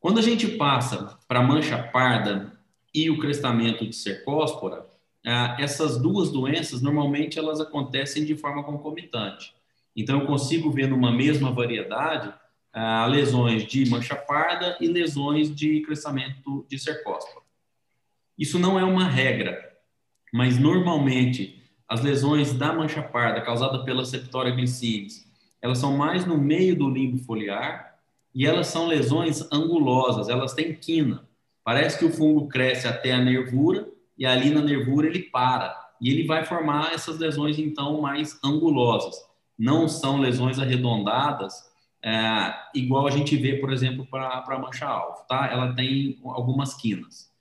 Quando 0.00 0.18
a 0.18 0.22
gente 0.22 0.46
passa 0.46 1.18
para 1.26 1.40
a 1.40 1.42
mancha 1.42 1.82
parda 1.82 2.58
e 2.94 3.10
o 3.10 3.18
crestamento 3.18 3.86
de 3.86 3.94
cercóspora, 3.94 4.86
é, 5.24 5.62
essas 5.62 6.00
duas 6.00 6.30
doenças, 6.30 6.80
normalmente, 6.80 7.38
elas 7.38 7.60
acontecem 7.60 8.24
de 8.24 8.36
forma 8.36 8.64
concomitante. 8.64 9.54
Então, 9.94 10.20
eu 10.20 10.26
consigo 10.26 10.70
ver 10.70 10.88
numa 10.88 11.12
mesma 11.12 11.52
variedade 11.52 12.32
ah, 12.72 13.06
lesões 13.06 13.66
de 13.66 13.88
mancha 13.90 14.14
parda 14.14 14.76
e 14.80 14.86
lesões 14.86 15.54
de 15.54 15.80
crescimento 15.80 16.64
de 16.68 16.78
cercóspora. 16.78 17.44
Isso 18.38 18.58
não 18.58 18.78
é 18.78 18.84
uma 18.84 19.08
regra, 19.08 19.76
mas 20.32 20.58
normalmente 20.58 21.57
as 21.88 22.02
lesões 22.02 22.52
da 22.52 22.72
mancha 22.72 23.02
parda 23.02 23.40
causada 23.40 23.82
pela 23.82 24.04
Septoria 24.04 24.54
glycinis, 24.54 25.26
elas 25.62 25.78
são 25.78 25.96
mais 25.96 26.26
no 26.26 26.36
meio 26.36 26.76
do 26.76 26.90
limbo 26.90 27.18
foliar 27.18 27.98
e 28.34 28.46
elas 28.46 28.66
são 28.66 28.86
lesões 28.86 29.50
angulosas, 29.50 30.28
elas 30.28 30.52
têm 30.52 30.74
quina. 30.74 31.26
Parece 31.64 31.98
que 31.98 32.04
o 32.04 32.12
fungo 32.12 32.46
cresce 32.46 32.86
até 32.86 33.12
a 33.12 33.18
nervura 33.18 33.88
e 34.16 34.26
ali 34.26 34.50
na 34.50 34.60
nervura 34.60 35.06
ele 35.06 35.20
para 35.20 35.88
e 36.00 36.10
ele 36.10 36.26
vai 36.26 36.44
formar 36.44 36.92
essas 36.92 37.18
lesões 37.18 37.58
então 37.58 38.00
mais 38.00 38.38
angulosas. 38.44 39.16
Não 39.58 39.88
são 39.88 40.20
lesões 40.20 40.58
arredondadas, 40.58 41.68
é, 42.02 42.54
igual 42.74 43.06
a 43.06 43.10
gente 43.10 43.36
vê, 43.36 43.56
por 43.56 43.72
exemplo, 43.72 44.06
para 44.06 44.44
a 44.46 44.58
mancha-alvo, 44.58 45.24
tá? 45.28 45.48
Ela 45.50 45.74
tem 45.74 46.20
algumas 46.24 46.74
quinas. 46.74 47.32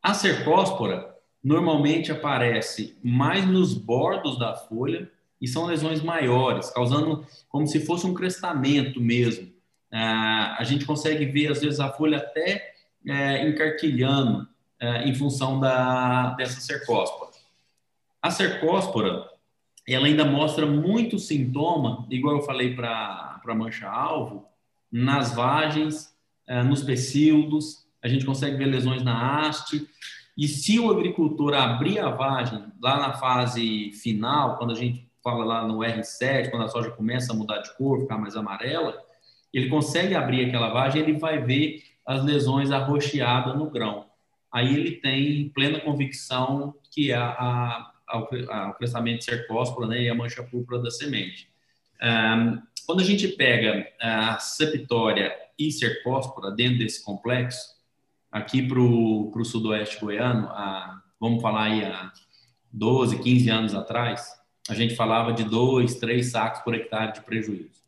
A 0.00 0.14
cercóspora 0.14 1.15
normalmente 1.46 2.10
aparece 2.10 2.98
mais 3.00 3.46
nos 3.46 3.72
bordos 3.72 4.36
da 4.36 4.56
folha 4.56 5.08
e 5.40 5.46
são 5.46 5.66
lesões 5.66 6.02
maiores, 6.02 6.70
causando 6.70 7.24
como 7.48 7.68
se 7.68 7.86
fosse 7.86 8.04
um 8.04 8.12
crestamento 8.12 9.00
mesmo. 9.00 9.52
É, 9.92 9.96
a 9.96 10.64
gente 10.64 10.84
consegue 10.84 11.24
ver, 11.24 11.52
às 11.52 11.60
vezes, 11.60 11.78
a 11.78 11.92
folha 11.92 12.18
até 12.18 12.74
é, 13.06 13.48
encarquilhando 13.48 14.48
é, 14.80 15.08
em 15.08 15.14
função 15.14 15.60
da, 15.60 16.30
dessa 16.30 16.60
cercóspora. 16.60 17.30
A 18.20 18.28
cercóspora, 18.28 19.30
ela 19.86 20.08
ainda 20.08 20.24
mostra 20.24 20.66
muito 20.66 21.16
sintoma, 21.16 22.08
igual 22.10 22.38
eu 22.38 22.42
falei 22.42 22.74
para 22.74 23.40
a 23.46 23.54
mancha-alvo, 23.54 24.48
nas 24.90 25.32
vagens, 25.32 26.12
é, 26.44 26.60
nos 26.64 26.82
pecíodos, 26.82 27.86
a 28.02 28.08
gente 28.08 28.26
consegue 28.26 28.56
ver 28.56 28.66
lesões 28.66 29.04
na 29.04 29.46
haste, 29.46 29.88
e 30.36 30.46
se 30.46 30.78
o 30.78 30.90
agricultor 30.90 31.54
abrir 31.54 31.98
a 31.98 32.10
vagem 32.10 32.64
lá 32.82 32.98
na 32.98 33.14
fase 33.14 33.90
final, 33.92 34.58
quando 34.58 34.72
a 34.72 34.76
gente 34.76 35.08
fala 35.24 35.44
lá 35.44 35.66
no 35.66 35.78
R7, 35.78 36.50
quando 36.50 36.64
a 36.64 36.68
soja 36.68 36.90
começa 36.90 37.32
a 37.32 37.36
mudar 37.36 37.58
de 37.58 37.74
cor, 37.76 38.00
ficar 38.00 38.18
mais 38.18 38.36
amarela, 38.36 39.02
ele 39.52 39.68
consegue 39.68 40.14
abrir 40.14 40.44
aquela 40.44 40.68
vagem, 40.68 41.00
ele 41.00 41.18
vai 41.18 41.38
ver 41.42 41.82
as 42.04 42.22
lesões 42.22 42.70
arroxeadas 42.70 43.56
no 43.56 43.70
grão. 43.70 44.06
Aí 44.52 44.74
ele 44.74 44.92
tem 44.92 45.48
plena 45.48 45.80
convicção 45.80 46.74
que 46.90 47.12
a, 47.12 47.24
a, 47.24 47.92
a, 48.06 48.70
o 48.70 48.74
crescimento 48.74 49.24
cercóspora 49.24 49.86
né, 49.88 50.02
e 50.02 50.08
a 50.08 50.14
mancha 50.14 50.42
púrpura 50.42 50.80
da 50.80 50.90
semente. 50.90 51.48
Um, 52.02 52.62
quando 52.86 53.00
a 53.00 53.04
gente 53.04 53.26
pega 53.28 53.88
a 54.00 54.38
septória 54.38 55.34
e 55.58 55.72
cercóspora 55.72 56.50
dentro 56.50 56.78
desse 56.78 57.02
complexo, 57.04 57.75
aqui 58.30 58.62
para 58.62 58.78
o 58.80 59.44
sudoeste 59.44 60.00
goiano, 60.00 60.48
vamos 61.20 61.40
falar 61.42 61.64
aí 61.64 61.84
há 61.84 62.12
12, 62.72 63.20
15 63.20 63.50
anos 63.50 63.74
atrás, 63.74 64.30
a 64.68 64.74
gente 64.74 64.96
falava 64.96 65.32
de 65.32 65.44
2, 65.44 65.94
3 65.94 66.30
sacos 66.30 66.60
por 66.60 66.74
hectare 66.74 67.12
de 67.12 67.20
prejuízo. 67.22 67.84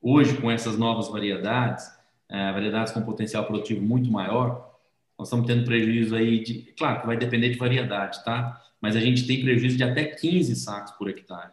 Hoje, 0.00 0.36
com 0.38 0.50
essas 0.50 0.76
novas 0.76 1.08
variedades, 1.08 1.86
é, 2.28 2.50
variedades 2.52 2.92
com 2.92 3.02
potencial 3.02 3.44
produtivo 3.44 3.80
muito 3.80 4.10
maior, 4.10 4.72
nós 5.18 5.28
estamos 5.28 5.46
tendo 5.46 5.64
prejuízo 5.64 6.16
aí 6.16 6.42
de, 6.42 6.72
claro 6.76 7.00
que 7.00 7.06
vai 7.06 7.16
depender 7.16 7.50
de 7.50 7.58
variedade, 7.58 8.24
tá? 8.24 8.60
Mas 8.80 8.96
a 8.96 9.00
gente 9.00 9.26
tem 9.26 9.42
prejuízo 9.42 9.76
de 9.76 9.84
até 9.84 10.04
15 10.04 10.56
sacos 10.56 10.92
por 10.92 11.08
hectare. 11.08 11.52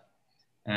É, 0.65 0.71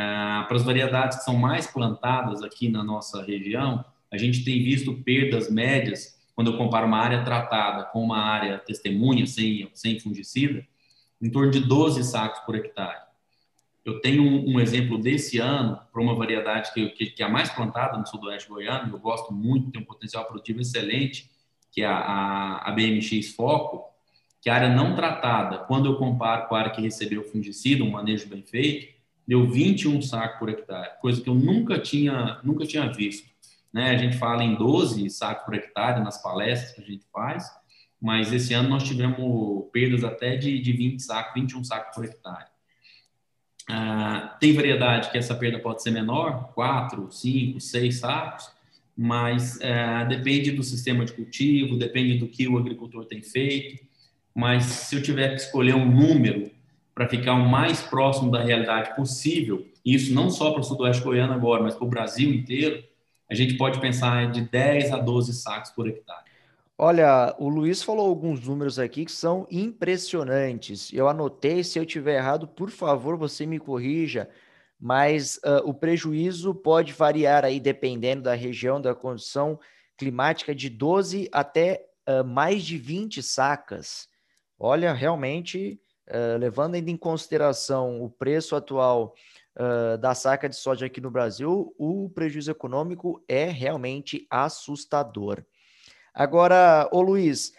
para 0.47 0.57
as 0.57 0.63
variedades 0.63 1.19
que 1.19 1.25
são 1.25 1.37
mais 1.37 1.67
plantadas 1.67 2.43
aqui 2.43 2.69
na 2.69 2.85
nossa 2.85 3.23
região, 3.23 3.85
a 4.11 4.19
gente 4.19 4.45
tem 4.45 4.63
visto 4.63 4.93
perdas 5.03 5.51
médias, 5.51 6.21
quando 6.35 6.51
eu 6.51 6.59
comparo 6.59 6.87
uma 6.87 6.99
área 6.99 7.23
tratada 7.25 7.85
com 7.85 8.03
uma 8.03 8.19
área 8.19 8.59
testemunha, 8.59 9.27
sem, 9.27 9.71
sem 9.75 9.99
fungicida, 10.01 10.67
em 11.21 11.31
torno 11.31 11.51
de 11.51 11.61
12 11.61 12.03
sacos 12.05 12.41
por 12.41 12.55
hectare. 12.55 13.01
Eu 13.85 14.01
tenho 14.01 14.23
um, 14.23 14.55
um 14.55 14.61
exemplo 14.61 14.97
desse 14.97 15.39
ano 15.39 15.79
para 15.93 16.03
uma 16.03 16.15
variedade 16.15 16.73
que, 16.73 16.89
que, 16.91 17.07
que, 17.07 17.23
é 17.23 17.27
a 17.27 17.29
mais 17.29 17.51
plantada 17.51 17.99
no 17.99 18.07
sudoeste 18.07 18.49
goiano, 18.49 18.95
eu 18.95 18.99
gosto 18.99 19.33
muito, 19.33 19.71
tem 19.71 19.83
um 19.83 19.85
potencial 19.85 20.25
produtivo 20.25 20.61
excelente, 20.61 21.31
que 21.71 21.83
é 21.83 21.87
a, 21.87 21.97
a, 21.97 22.69
a 22.69 22.73
BMX 22.73 23.35
Foco, 23.35 23.93
que 24.41 24.51
a 24.51 24.55
área 24.55 24.69
não 24.69 24.95
tratada, 24.95 25.59
quando 25.59 25.87
eu 25.87 25.97
comparo 25.97 26.49
com 26.49 26.55
a 26.55 26.61
área 26.61 26.73
que 26.73 26.81
recebeu 26.81 27.25
fungicida, 27.25 27.83
um 27.83 27.91
manejo 27.91 28.29
bem 28.29 28.43
feito, 28.43 28.93
deu 29.27 29.49
21 29.49 30.03
sacos 30.03 30.39
por 30.39 30.49
hectare, 30.49 31.01
coisa 31.01 31.21
que 31.21 31.29
eu 31.29 31.35
nunca 31.35 31.79
tinha, 31.79 32.41
nunca 32.43 32.67
tinha 32.67 32.93
visto. 32.93 33.32
Né? 33.73 33.91
A 33.91 33.97
gente 33.97 34.19
fala 34.19 34.45
em 34.45 34.55
12 34.55 35.09
sacos 35.11 35.45
por 35.45 35.55
hectare 35.55 36.03
nas 36.03 36.23
palestras 36.23 36.73
que 36.73 36.83
a 36.83 36.85
gente 36.85 37.07
faz, 37.13 37.51
mas 38.01 38.33
esse 38.33 38.53
ano 38.53 38.69
nós 38.69 38.83
tivemos 38.83 39.71
perdas 39.73 40.05
até 40.05 40.37
de, 40.37 40.61
de 40.61 40.73
20 40.73 41.01
sacos, 41.01 41.35
21 41.35 41.65
sacos 41.65 41.95
por 41.95 42.05
hectare. 42.05 42.47
Ah, 43.69 44.37
tem 44.41 44.53
variedade 44.53 45.11
que 45.11 45.17
essa 45.17 45.35
perda 45.35 45.59
pode 45.59 45.83
ser 45.83 45.93
menor, 45.93 46.53
4, 46.55 47.11
5, 47.11 47.61
6 47.61 47.99
sacos, 47.99 48.51
mas 48.97 49.61
é, 49.61 50.05
depende 50.05 50.51
do 50.51 50.63
sistema 50.63 51.05
de 51.05 51.13
cultivo, 51.13 51.79
depende 51.79 52.19
do 52.19 52.29
que 52.29 52.47
o 52.49 52.59
agricultor 52.59 53.05
tem 53.07 53.23
feito. 53.23 53.85
Mas 54.35 54.65
se 54.65 54.97
eu 54.97 55.03
tiver 55.03 55.29
que 55.31 55.37
escolher 55.37 55.75
um 55.75 55.89
número 55.89 56.51
para 56.95 57.09
ficar 57.09 57.35
o 57.35 57.49
mais 57.49 57.81
próximo 57.81 58.31
da 58.31 58.43
realidade 58.43 58.95
possível, 58.95 59.67
isso 59.85 60.13
não 60.13 60.31
só 60.31 60.51
para 60.51 60.61
o 60.61 60.65
sudoeste 60.65 61.03
goiano 61.03 61.33
agora, 61.33 61.63
mas 61.63 61.75
para 61.75 61.87
o 61.87 61.91
Brasil 61.91 62.33
inteiro, 62.33 62.83
a 63.33 63.35
gente 63.35 63.55
pode 63.55 63.81
pensar 63.81 64.31
de 64.31 64.43
10 64.43 64.93
a 64.93 64.99
12 64.99 65.33
sacos 65.33 65.71
por 65.71 65.89
hectare. 65.89 66.25
Olha, 66.77 67.35
o 67.39 67.49
Luiz 67.49 67.83
falou 67.83 68.07
alguns 68.07 68.47
números 68.47 68.79
aqui 68.79 69.07
que 69.07 69.13
são 69.13 69.47
impressionantes. 69.51 70.93
Eu 70.93 71.09
anotei, 71.09 71.65
se 71.65 71.79
eu 71.79 71.87
tiver 71.87 72.17
errado, 72.17 72.47
por 72.47 72.69
favor, 72.69 73.17
você 73.17 73.47
me 73.47 73.59
corrija, 73.59 74.29
mas 74.79 75.37
uh, 75.39 75.63
o 75.65 75.73
prejuízo 75.73 76.55
pode 76.55 76.93
variar 76.93 77.43
aí 77.43 77.59
dependendo 77.59 78.25
da 78.25 78.35
região, 78.35 78.81
da 78.81 78.95
condição 78.95 79.59
climática, 79.97 80.55
de 80.55 80.69
12 80.69 81.31
até 81.33 81.87
uh, 82.07 82.23
mais 82.23 82.63
de 82.63 82.77
20 82.77 83.23
sacas. 83.23 84.09
Olha, 84.59 84.93
realmente, 84.93 85.81
uh, 86.09 86.37
levando 86.39 86.75
ainda 86.75 86.91
em 86.91 86.99
consideração 86.99 88.03
o 88.03 88.11
preço 88.11 88.55
atual 88.55 89.15
da 90.01 90.15
saca 90.15 90.49
de 90.49 90.57
soja 90.57 90.87
aqui 90.87 91.01
no 91.01 91.11
Brasil, 91.11 91.75
o 91.79 92.09
prejuízo 92.11 92.51
econômico 92.51 93.23
é 93.29 93.45
realmente 93.45 94.27
assustador. 94.31 95.45
Agora, 96.15 96.89
ô 96.93 97.01
Luiz, 97.01 97.53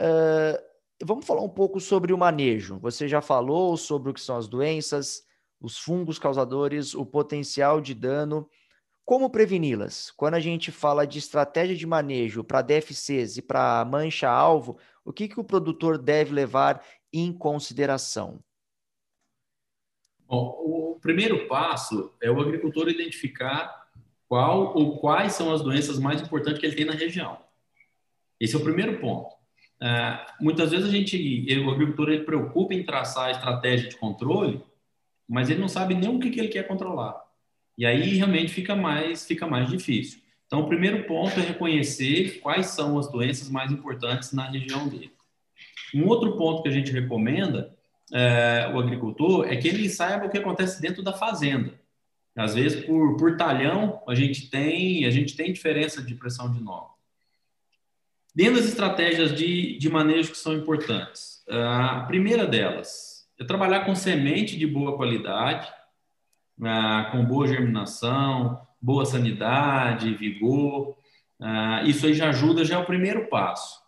uh, 0.00 0.58
vamos 1.04 1.24
falar 1.24 1.42
um 1.42 1.48
pouco 1.48 1.80
sobre 1.80 2.12
o 2.12 2.18
manejo. 2.18 2.78
Você 2.80 3.06
já 3.06 3.20
falou 3.20 3.76
sobre 3.76 4.10
o 4.10 4.14
que 4.14 4.20
são 4.20 4.36
as 4.36 4.48
doenças, 4.48 5.24
os 5.60 5.78
fungos 5.78 6.18
causadores, 6.18 6.94
o 6.94 7.06
potencial 7.06 7.80
de 7.80 7.94
dano. 7.94 8.48
Como 9.04 9.30
preveni-las? 9.30 10.10
Quando 10.12 10.34
a 10.34 10.40
gente 10.40 10.70
fala 10.70 11.06
de 11.06 11.18
estratégia 11.18 11.76
de 11.76 11.86
manejo 11.86 12.42
para 12.42 12.62
DFCs 12.62 13.36
e 13.36 13.42
para 13.42 13.84
mancha-alvo, 13.84 14.78
o 15.04 15.12
que, 15.12 15.28
que 15.28 15.38
o 15.38 15.44
produtor 15.44 15.98
deve 15.98 16.32
levar 16.32 16.84
em 17.12 17.32
consideração? 17.32 18.40
Bom, 20.26 20.56
primeiro 21.02 21.46
passo 21.46 22.14
é 22.22 22.30
o 22.30 22.40
agricultor 22.40 22.88
identificar 22.88 23.82
qual 24.28 24.74
ou 24.74 24.98
quais 24.98 25.34
são 25.34 25.52
as 25.52 25.60
doenças 25.60 25.98
mais 25.98 26.22
importantes 26.22 26.58
que 26.58 26.64
ele 26.64 26.76
tem 26.76 26.86
na 26.86 26.94
região. 26.94 27.38
Esse 28.40 28.54
é 28.54 28.58
o 28.58 28.62
primeiro 28.62 28.98
ponto. 28.98 29.34
É, 29.82 30.24
muitas 30.40 30.70
vezes 30.70 30.88
a 30.88 30.90
gente, 30.90 31.46
o 31.58 31.70
agricultor, 31.70 32.08
ele 32.08 32.24
preocupa 32.24 32.72
em 32.72 32.84
traçar 32.84 33.26
a 33.26 33.30
estratégia 33.32 33.88
de 33.88 33.96
controle, 33.96 34.62
mas 35.28 35.50
ele 35.50 35.60
não 35.60 35.68
sabe 35.68 35.94
nem 35.94 36.08
o 36.08 36.18
que, 36.18 36.30
que 36.30 36.40
ele 36.40 36.48
quer 36.48 36.66
controlar. 36.66 37.20
E 37.76 37.84
aí 37.84 38.14
realmente 38.16 38.52
fica 38.52 38.76
mais, 38.76 39.26
fica 39.26 39.46
mais 39.46 39.68
difícil. 39.68 40.20
Então, 40.46 40.60
o 40.60 40.68
primeiro 40.68 41.04
ponto 41.04 41.38
é 41.40 41.42
reconhecer 41.42 42.40
quais 42.40 42.66
são 42.66 42.98
as 42.98 43.10
doenças 43.10 43.48
mais 43.48 43.72
importantes 43.72 44.32
na 44.32 44.48
região 44.48 44.88
dele. 44.88 45.10
Um 45.94 46.06
outro 46.06 46.36
ponto 46.36 46.62
que 46.62 46.68
a 46.68 46.72
gente 46.72 46.92
recomenda 46.92 47.74
é, 48.12 48.70
o 48.74 48.78
agricultor 48.78 49.46
é 49.46 49.56
que 49.56 49.68
ele 49.68 49.88
saiba 49.88 50.26
o 50.26 50.30
que 50.30 50.38
acontece 50.38 50.80
dentro 50.80 51.02
da 51.02 51.12
fazenda. 51.12 51.80
Às 52.36 52.54
vezes, 52.54 52.84
por, 52.84 53.16
por 53.16 53.36
talhão, 53.36 54.02
a 54.08 54.14
gente 54.14 54.48
tem 54.48 55.04
a 55.04 55.10
gente 55.10 55.36
tem 55.36 55.52
diferença 55.52 56.02
de 56.02 56.14
pressão 56.14 56.50
de 56.50 56.62
nó. 56.62 56.90
Dentro 58.34 58.56
das 58.56 58.66
estratégias 58.66 59.34
de, 59.34 59.76
de 59.76 59.90
manejo 59.90 60.30
que 60.30 60.38
são 60.38 60.54
importantes, 60.54 61.44
a 61.48 62.04
primeira 62.06 62.46
delas 62.46 63.28
é 63.38 63.44
trabalhar 63.44 63.84
com 63.84 63.94
semente 63.94 64.56
de 64.56 64.66
boa 64.66 64.96
qualidade, 64.96 65.70
com 67.10 67.24
boa 67.24 67.46
germinação, 67.46 68.66
boa 68.80 69.04
sanidade, 69.04 70.14
vigor. 70.14 70.96
Isso 71.84 72.06
aí 72.06 72.14
já 72.14 72.30
ajuda, 72.30 72.64
já 72.64 72.76
é 72.76 72.78
o 72.78 72.86
primeiro 72.86 73.28
passo. 73.28 73.82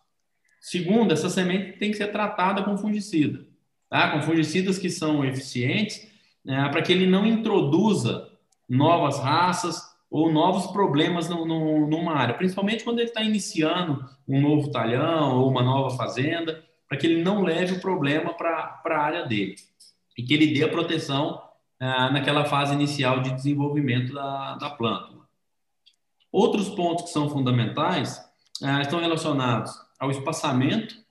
Segundo, 0.61 1.13
essa 1.13 1.31
semente 1.31 1.79
tem 1.79 1.91
que 1.91 1.97
ser 1.97 2.09
tratada 2.09 2.63
com 2.63 2.77
fungicida, 2.77 3.47
tá? 3.95 4.11
com 4.11 4.23
fungicidas 4.23 4.77
que 4.77 4.91
são 4.91 5.25
eficientes, 5.25 6.05
né, 6.45 6.69
para 6.69 6.83
que 6.83 6.93
ele 6.93 7.07
não 7.07 7.25
introduza 7.25 8.29
novas 8.69 9.21
raças 9.21 9.81
ou 10.11 10.33
novos 10.33 10.67
problemas 10.73 11.29
no, 11.29 11.47
no, 11.47 11.87
numa 11.87 12.13
área, 12.17 12.35
principalmente 12.35 12.83
quando 12.83 12.99
ele 12.99 13.09
está 13.09 13.23
iniciando 13.23 14.05
um 14.27 14.41
novo 14.41 14.69
talhão 14.73 15.39
ou 15.39 15.49
uma 15.49 15.63
nova 15.63 15.97
fazenda, 15.97 16.65
para 16.89 16.99
que 16.99 17.07
ele 17.07 17.23
não 17.23 17.43
leve 17.43 17.75
o 17.75 17.81
problema 17.81 18.35
para 18.35 18.83
a 18.85 18.99
área 18.99 19.27
dele 19.27 19.55
e 20.19 20.25
que 20.25 20.35
ele 20.35 20.53
dê 20.53 20.65
a 20.65 20.69
proteção 20.69 21.41
ah, 21.79 22.11
naquela 22.11 22.45
fase 22.45 22.75
inicial 22.75 23.21
de 23.21 23.33
desenvolvimento 23.33 24.13
da, 24.13 24.57
da 24.57 24.71
planta. 24.71 25.15
Outros 26.33 26.69
pontos 26.69 27.05
que 27.05 27.11
são 27.11 27.31
fundamentais 27.31 28.21
ah, 28.61 28.81
estão 28.81 28.99
relacionados 28.99 29.73
ao 30.01 30.11
espaçamento 30.11 31.04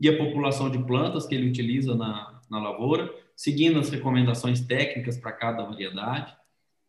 e 0.00 0.08
a 0.08 0.16
população 0.16 0.70
de 0.70 0.78
plantas 0.78 1.26
que 1.26 1.34
ele 1.34 1.48
utiliza 1.48 1.94
na, 1.94 2.40
na 2.50 2.58
lavoura. 2.58 3.12
seguindo 3.36 3.78
as 3.78 3.90
recomendações 3.90 4.60
técnicas 4.60 5.18
para 5.18 5.32
cada 5.32 5.62
variedade, 5.64 6.34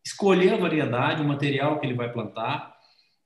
escolher 0.04 0.54
a 0.54 0.58
variedade, 0.58 1.22
o 1.22 1.28
material 1.28 1.80
que 1.80 1.86
ele 1.86 1.94
vai 1.94 2.12
plantar, 2.12 2.76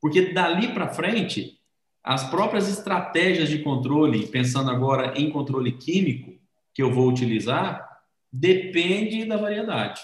porque 0.02 0.34
dali 0.34 0.68
para 0.74 0.90
frente, 0.90 1.60
as 2.04 2.30
próprias 2.30 2.70
estratégias 2.70 3.50
de 3.50 3.60
controle, 3.60 4.28
pensando 4.28 4.70
agora 4.70 5.20
em 5.20 5.32
controle 5.32 5.72
químico 5.72 6.36
que 6.74 6.84
eu 6.84 6.94
vou 6.94 7.08
utilizar, 7.08 7.84
depende 8.32 9.26
da 9.26 9.38
variedade. 9.38 10.02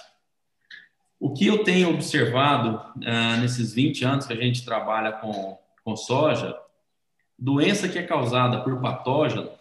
O 1.19 1.33
que 1.33 1.45
eu 1.45 1.63
tenho 1.63 1.89
observado 1.91 2.81
ah, 3.05 3.37
nesses 3.37 3.73
20 3.73 4.03
anos 4.03 4.25
que 4.25 4.33
a 4.33 4.37
gente 4.37 4.65
trabalha 4.65 5.11
com, 5.11 5.59
com 5.83 5.95
soja, 5.95 6.57
doença 7.37 7.87
que 7.87 7.99
é 7.99 8.03
causada 8.03 8.63
por 8.63 8.81
patógeno, 8.81 9.51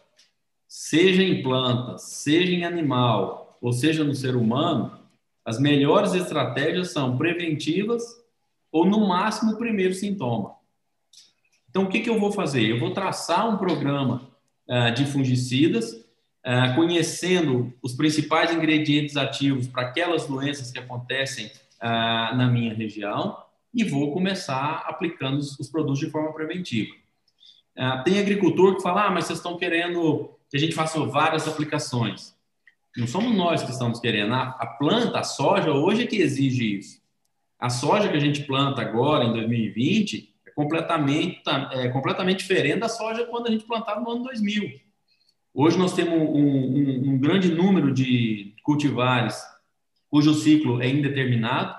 seja 0.71 1.21
em 1.21 1.43
planta, 1.43 1.99
seja 1.99 2.53
em 2.53 2.65
animal, 2.65 3.59
ou 3.61 3.73
seja 3.73 4.05
no 4.05 4.15
ser 4.15 4.37
humano, 4.37 5.00
as 5.45 5.59
melhores 5.59 6.15
estratégias 6.15 6.93
são 6.93 7.19
preventivas 7.19 8.05
ou, 8.71 8.87
no 8.87 9.09
máximo, 9.09 9.55
o 9.55 9.57
primeiro 9.57 9.93
sintoma. 9.93 10.55
Então, 11.69 11.83
o 11.83 11.89
que, 11.89 11.99
que 11.99 12.09
eu 12.09 12.21
vou 12.21 12.31
fazer? 12.31 12.62
Eu 12.62 12.79
vou 12.79 12.93
traçar 12.93 13.53
um 13.53 13.59
programa 13.59 14.31
uh, 14.69 14.95
de 14.95 15.07
fungicidas, 15.07 15.93
uh, 15.93 16.73
conhecendo 16.77 17.75
os 17.83 17.95
principais 17.95 18.55
ingredientes 18.55 19.17
ativos 19.17 19.67
para 19.67 19.83
aquelas 19.83 20.25
doenças 20.29 20.71
que 20.71 20.79
acontecem 20.79 21.47
uh, 21.47 22.37
na 22.37 22.49
minha 22.49 22.73
região 22.73 23.37
e 23.75 23.83
vou 23.83 24.12
começar 24.12 24.85
aplicando 24.87 25.39
os, 25.39 25.59
os 25.59 25.69
produtos 25.69 25.99
de 25.99 26.11
forma 26.11 26.33
preventiva. 26.33 26.95
tem 28.05 28.21
agricultor 28.21 28.77
que 28.77 28.83
fala, 28.83 29.07
ah, 29.07 29.11
mas 29.11 29.25
vocês 29.25 29.41
estão 29.41 29.59
querendo 29.59 30.39
que 30.50 30.57
a 30.57 30.61
gente 30.61 30.75
faça 30.75 30.99
várias 31.07 31.47
aplicações. 31.47 32.35
Não 32.97 33.07
somos 33.07 33.35
nós 33.37 33.62
que 33.62 33.71
estamos 33.71 34.00
querendo. 34.00 34.35
A 34.35 34.66
planta, 34.78 35.21
a 35.21 35.23
soja, 35.23 35.73
hoje 35.73 36.02
é 36.02 36.07
que 36.07 36.16
exige 36.16 36.78
isso. 36.78 37.00
A 37.59 37.71
soja 37.71 38.09
que 38.09 38.16
a 38.16 38.21
gente 38.21 38.42
planta 38.42 38.83
agora, 38.83 39.25
em 39.25 39.33
2020, 39.33 40.35
é 40.47 40.50
completamente, 40.50 41.42
é 41.73 41.88
completamente 41.88 42.38
diferente 42.38 42.80
da 42.80 42.88
soja 42.88 43.26
quando 43.26 43.47
a 43.47 43.50
gente 43.50 43.64
plantava 43.64 44.00
no 44.00 44.11
ano 44.11 44.25
2000. 44.25 44.80
Hoje 45.54 45.78
nós 45.78 45.95
temos 45.95 46.14
um, 46.14 46.25
um, 46.25 47.11
um 47.11 47.19
grande 47.19 47.52
número 47.52 47.92
de 47.92 48.54
cultivares 48.62 49.40
cujo 50.09 50.35
ciclo 50.35 50.83
é 50.83 50.88
indeterminado. 50.88 51.76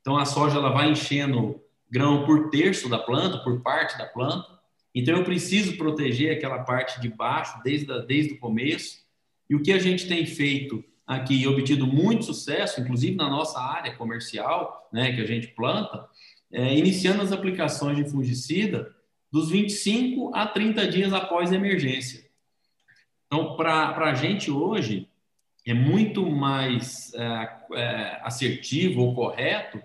Então 0.00 0.18
a 0.18 0.24
soja 0.24 0.58
ela 0.58 0.70
vai 0.70 0.90
enchendo 0.90 1.60
grão 1.90 2.26
por 2.26 2.50
terço 2.50 2.88
da 2.88 2.98
planta, 2.98 3.38
por 3.38 3.60
parte 3.62 3.96
da 3.96 4.06
planta. 4.06 4.46
Então 4.94 5.16
eu 5.16 5.24
preciso 5.24 5.76
proteger 5.76 6.36
aquela 6.36 6.60
parte 6.64 7.00
de 7.00 7.08
baixo 7.08 7.58
desde, 7.64 7.90
a, 7.90 7.98
desde 7.98 8.34
o 8.34 8.38
começo. 8.38 9.02
E 9.48 9.54
o 9.54 9.62
que 9.62 9.72
a 9.72 9.78
gente 9.78 10.06
tem 10.06 10.26
feito 10.26 10.84
aqui 11.06 11.34
e 11.34 11.46
obtido 11.46 11.86
muito 11.86 12.24
sucesso, 12.24 12.80
inclusive 12.80 13.16
na 13.16 13.28
nossa 13.28 13.60
área 13.60 13.94
comercial, 13.94 14.88
né, 14.92 15.12
que 15.12 15.20
a 15.20 15.26
gente 15.26 15.48
planta, 15.48 16.06
é, 16.50 16.76
iniciando 16.76 17.22
as 17.22 17.32
aplicações 17.32 17.96
de 17.96 18.10
fungicida 18.10 18.94
dos 19.30 19.50
25 19.50 20.34
a 20.34 20.46
30 20.46 20.86
dias 20.88 21.12
após 21.12 21.50
a 21.50 21.56
emergência. 21.56 22.24
Então, 23.26 23.56
para 23.56 23.96
a 23.96 24.14
gente 24.14 24.50
hoje, 24.50 25.08
é 25.66 25.72
muito 25.72 26.28
mais 26.30 27.14
é, 27.14 27.56
é, 27.74 28.20
assertivo 28.22 29.00
ou 29.00 29.14
correto 29.14 29.80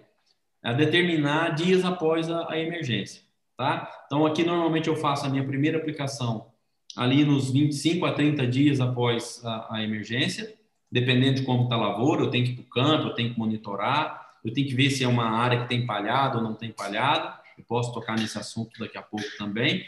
é, 0.64 0.74
determinar 0.74 1.56
dias 1.56 1.86
após 1.86 2.30
a, 2.30 2.52
a 2.52 2.60
emergência. 2.60 3.22
Tá? 3.58 3.92
Então, 4.06 4.24
aqui 4.24 4.44
normalmente 4.44 4.88
eu 4.88 4.96
faço 4.96 5.26
a 5.26 5.30
minha 5.30 5.44
primeira 5.44 5.80
aplicação 5.80 6.52
ali 6.96 7.26
nos 7.26 7.52
25 7.52 8.06
a 8.06 8.14
30 8.14 8.46
dias 8.48 8.80
após 8.80 9.44
a, 9.44 9.78
a 9.78 9.84
emergência, 9.84 10.54
dependendo 10.92 11.40
de 11.40 11.46
como 11.46 11.64
está 11.64 11.76
a 11.76 11.80
lavoura, 11.80 12.22
eu 12.22 12.30
tenho 12.30 12.46
que 12.46 12.52
ir 12.52 12.56
para 12.56 12.64
o 12.64 12.70
campo, 12.70 13.08
eu 13.08 13.14
tenho 13.16 13.34
que 13.34 13.40
monitorar, 13.40 14.28
eu 14.46 14.54
tenho 14.54 14.68
que 14.68 14.76
ver 14.76 14.92
se 14.92 15.04
é 15.04 15.08
uma 15.08 15.30
área 15.30 15.64
que 15.64 15.70
tem 15.70 15.86
palhado 15.86 16.38
ou 16.38 16.44
não 16.44 16.54
tem 16.54 16.72
palhado, 16.72 17.36
eu 17.58 17.64
posso 17.64 17.92
tocar 17.92 18.18
nesse 18.18 18.38
assunto 18.38 18.79
daqui 18.79 18.98
a 18.98 19.01
pouco 19.01 19.25
também. 19.38 19.81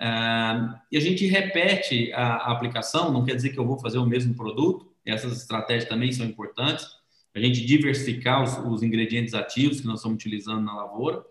Uh, 0.00 0.74
e 0.90 0.96
a 0.96 1.00
gente 1.00 1.26
repete 1.26 2.12
a, 2.12 2.34
a, 2.36 2.52
aplicação, 2.52 3.12
não 3.12 3.24
quer 3.24 3.36
dizer 3.36 3.50
que 3.50 3.58
eu 3.58 3.66
vou 3.66 3.78
fazer 3.78 3.98
o 3.98 4.06
mesmo 4.06 4.34
produto, 4.34 4.90
essas 5.04 5.36
estratégias 5.36 5.88
também 5.88 6.10
são 6.12 6.26
importantes, 6.26 6.86
a 7.34 7.40
gente 7.40 7.64
diversificar 7.64 8.42
os, 8.42 8.58
os 8.58 8.82
ingredientes 8.82 9.34
ativos 9.34 9.80
que 9.80 9.86
nós 9.86 10.00
estamos 10.00 10.16
utilizando 10.16 10.64
na 10.64 10.74
lavoura, 10.74 11.24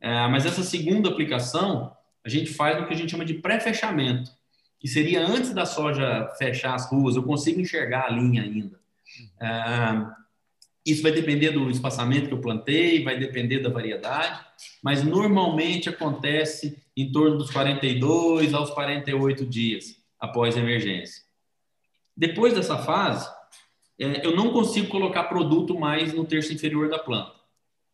é, 0.00 0.26
mas 0.28 0.46
essa 0.46 0.62
segunda 0.62 1.08
aplicação, 1.08 1.94
a 2.24 2.28
gente 2.28 2.52
faz 2.52 2.80
o 2.80 2.86
que 2.86 2.94
a 2.94 2.96
gente 2.96 3.10
chama 3.10 3.24
de 3.24 3.34
pré-fechamento, 3.34 4.30
que 4.78 4.88
seria 4.88 5.24
antes 5.24 5.52
da 5.52 5.66
soja 5.66 6.28
fechar 6.38 6.74
as 6.74 6.90
ruas, 6.90 7.16
eu 7.16 7.22
consigo 7.22 7.60
enxergar 7.60 8.06
a 8.06 8.10
linha 8.10 8.42
ainda. 8.42 8.80
É, 9.40 10.20
isso 10.86 11.02
vai 11.02 11.12
depender 11.12 11.50
do 11.50 11.70
espaçamento 11.70 12.28
que 12.28 12.32
eu 12.32 12.40
plantei, 12.40 13.04
vai 13.04 13.18
depender 13.18 13.58
da 13.58 13.68
variedade, 13.68 14.40
mas 14.82 15.04
normalmente 15.04 15.90
acontece 15.90 16.82
em 16.96 17.12
torno 17.12 17.36
dos 17.36 17.50
42 17.50 18.54
aos 18.54 18.70
48 18.70 19.44
dias 19.44 19.96
após 20.18 20.56
a 20.56 20.60
emergência. 20.60 21.22
Depois 22.16 22.54
dessa 22.54 22.78
fase, 22.78 23.28
é, 23.98 24.24
eu 24.24 24.34
não 24.34 24.50
consigo 24.50 24.88
colocar 24.88 25.24
produto 25.24 25.78
mais 25.78 26.14
no 26.14 26.24
terço 26.24 26.52
inferior 26.52 26.88
da 26.88 26.98
planta. 26.98 27.32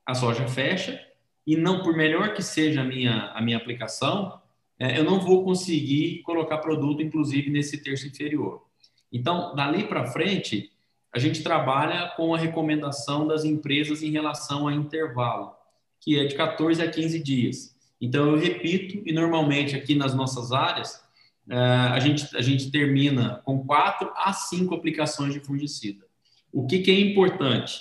A 0.05 0.15
soja 0.15 0.47
fecha 0.47 1.05
e 1.47 1.57
não, 1.57 1.83
por 1.83 1.97
melhor 1.97 2.35
que 2.35 2.43
seja 2.43 2.81
a 2.81 2.85
minha, 2.85 3.31
a 3.33 3.41
minha 3.41 3.57
aplicação, 3.57 4.41
é, 4.79 4.99
eu 4.99 5.05
não 5.05 5.21
vou 5.21 5.45
conseguir 5.45 6.23
colocar 6.23 6.59
produto, 6.59 7.01
inclusive, 7.01 7.51
nesse 7.51 7.79
terço 7.79 8.07
inferior. 8.07 8.65
Então, 9.13 9.55
dali 9.55 9.85
para 9.85 10.07
frente, 10.07 10.73
a 11.15 11.19
gente 11.19 11.43
trabalha 11.43 12.13
com 12.17 12.35
a 12.35 12.39
recomendação 12.39 13.27
das 13.27 13.45
empresas 13.45 14.03
em 14.03 14.11
relação 14.11 14.67
a 14.67 14.75
intervalo, 14.75 15.55
que 16.01 16.19
é 16.19 16.25
de 16.25 16.35
14 16.35 16.83
a 16.83 16.91
15 16.91 17.23
dias. 17.23 17.77
Então, 18.01 18.33
eu 18.33 18.39
repito, 18.39 19.03
e 19.07 19.13
normalmente 19.13 19.75
aqui 19.75 19.95
nas 19.95 20.15
nossas 20.15 20.53
áreas, 20.53 21.03
é, 21.49 21.57
a 21.57 22.01
gente, 22.01 22.37
a 22.37 22.43
gente 22.43 22.71
termina 22.71 23.41
com 23.45 23.65
quatro 23.65 24.13
a 24.17 24.33
cinco 24.33 24.75
aplicações 24.75 25.33
de 25.33 25.41
fungicida. 25.41 26.05
O 26.53 26.67
que, 26.67 26.81
que 26.81 26.91
é 26.91 27.01
importante? 27.01 27.81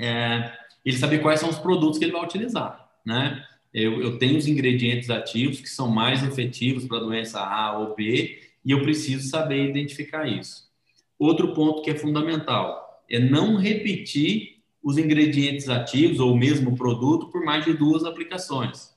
É, 0.00 0.52
ele 0.84 0.96
saber 0.96 1.18
quais 1.18 1.40
são 1.40 1.48
os 1.48 1.58
produtos 1.58 1.98
que 1.98 2.04
ele 2.04 2.12
vai 2.12 2.24
utilizar, 2.24 2.88
né? 3.04 3.44
Eu, 3.72 4.02
eu 4.02 4.18
tenho 4.18 4.36
os 4.36 4.46
ingredientes 4.46 5.08
ativos 5.08 5.60
que 5.60 5.68
são 5.68 5.88
mais 5.88 6.22
efetivos 6.22 6.84
para 6.84 6.98
a 6.98 7.02
doença 7.02 7.40
A 7.40 7.78
ou 7.78 7.94
B 7.94 8.38
e 8.64 8.70
eu 8.70 8.82
preciso 8.82 9.28
saber 9.28 9.70
identificar 9.70 10.26
isso. 10.26 10.70
Outro 11.18 11.54
ponto 11.54 11.82
que 11.82 11.90
é 11.90 11.94
fundamental 11.94 13.02
é 13.08 13.18
não 13.18 13.56
repetir 13.56 14.62
os 14.82 14.98
ingredientes 14.98 15.68
ativos 15.68 16.20
ou 16.20 16.32
o 16.32 16.36
mesmo 16.36 16.76
produto 16.76 17.28
por 17.28 17.44
mais 17.44 17.64
de 17.64 17.72
duas 17.72 18.04
aplicações. 18.04 18.92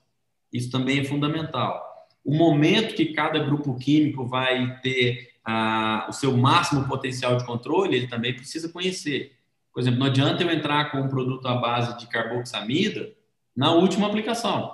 Isso 0.52 0.72
também 0.72 1.00
é 1.00 1.04
fundamental. 1.04 1.84
O 2.24 2.34
momento 2.34 2.96
que 2.96 3.14
cada 3.14 3.40
grupo 3.40 3.76
químico 3.76 4.26
vai 4.26 4.80
ter 4.82 5.36
ah, 5.46 6.08
o 6.10 6.14
seu 6.14 6.36
máximo 6.36 6.88
potencial 6.88 7.38
de 7.38 7.46
controle, 7.46 7.96
ele 7.96 8.08
também 8.08 8.34
precisa 8.34 8.68
conhecer. 8.70 9.35
Por 9.76 9.82
exemplo, 9.82 10.00
não 10.00 10.06
adianta 10.06 10.42
eu 10.42 10.50
entrar 10.50 10.90
com 10.90 11.02
um 11.02 11.10
produto 11.10 11.46
à 11.50 11.56
base 11.56 11.98
de 11.98 12.08
carboxamida 12.08 13.12
na 13.54 13.74
última 13.74 14.08
aplicação. 14.08 14.72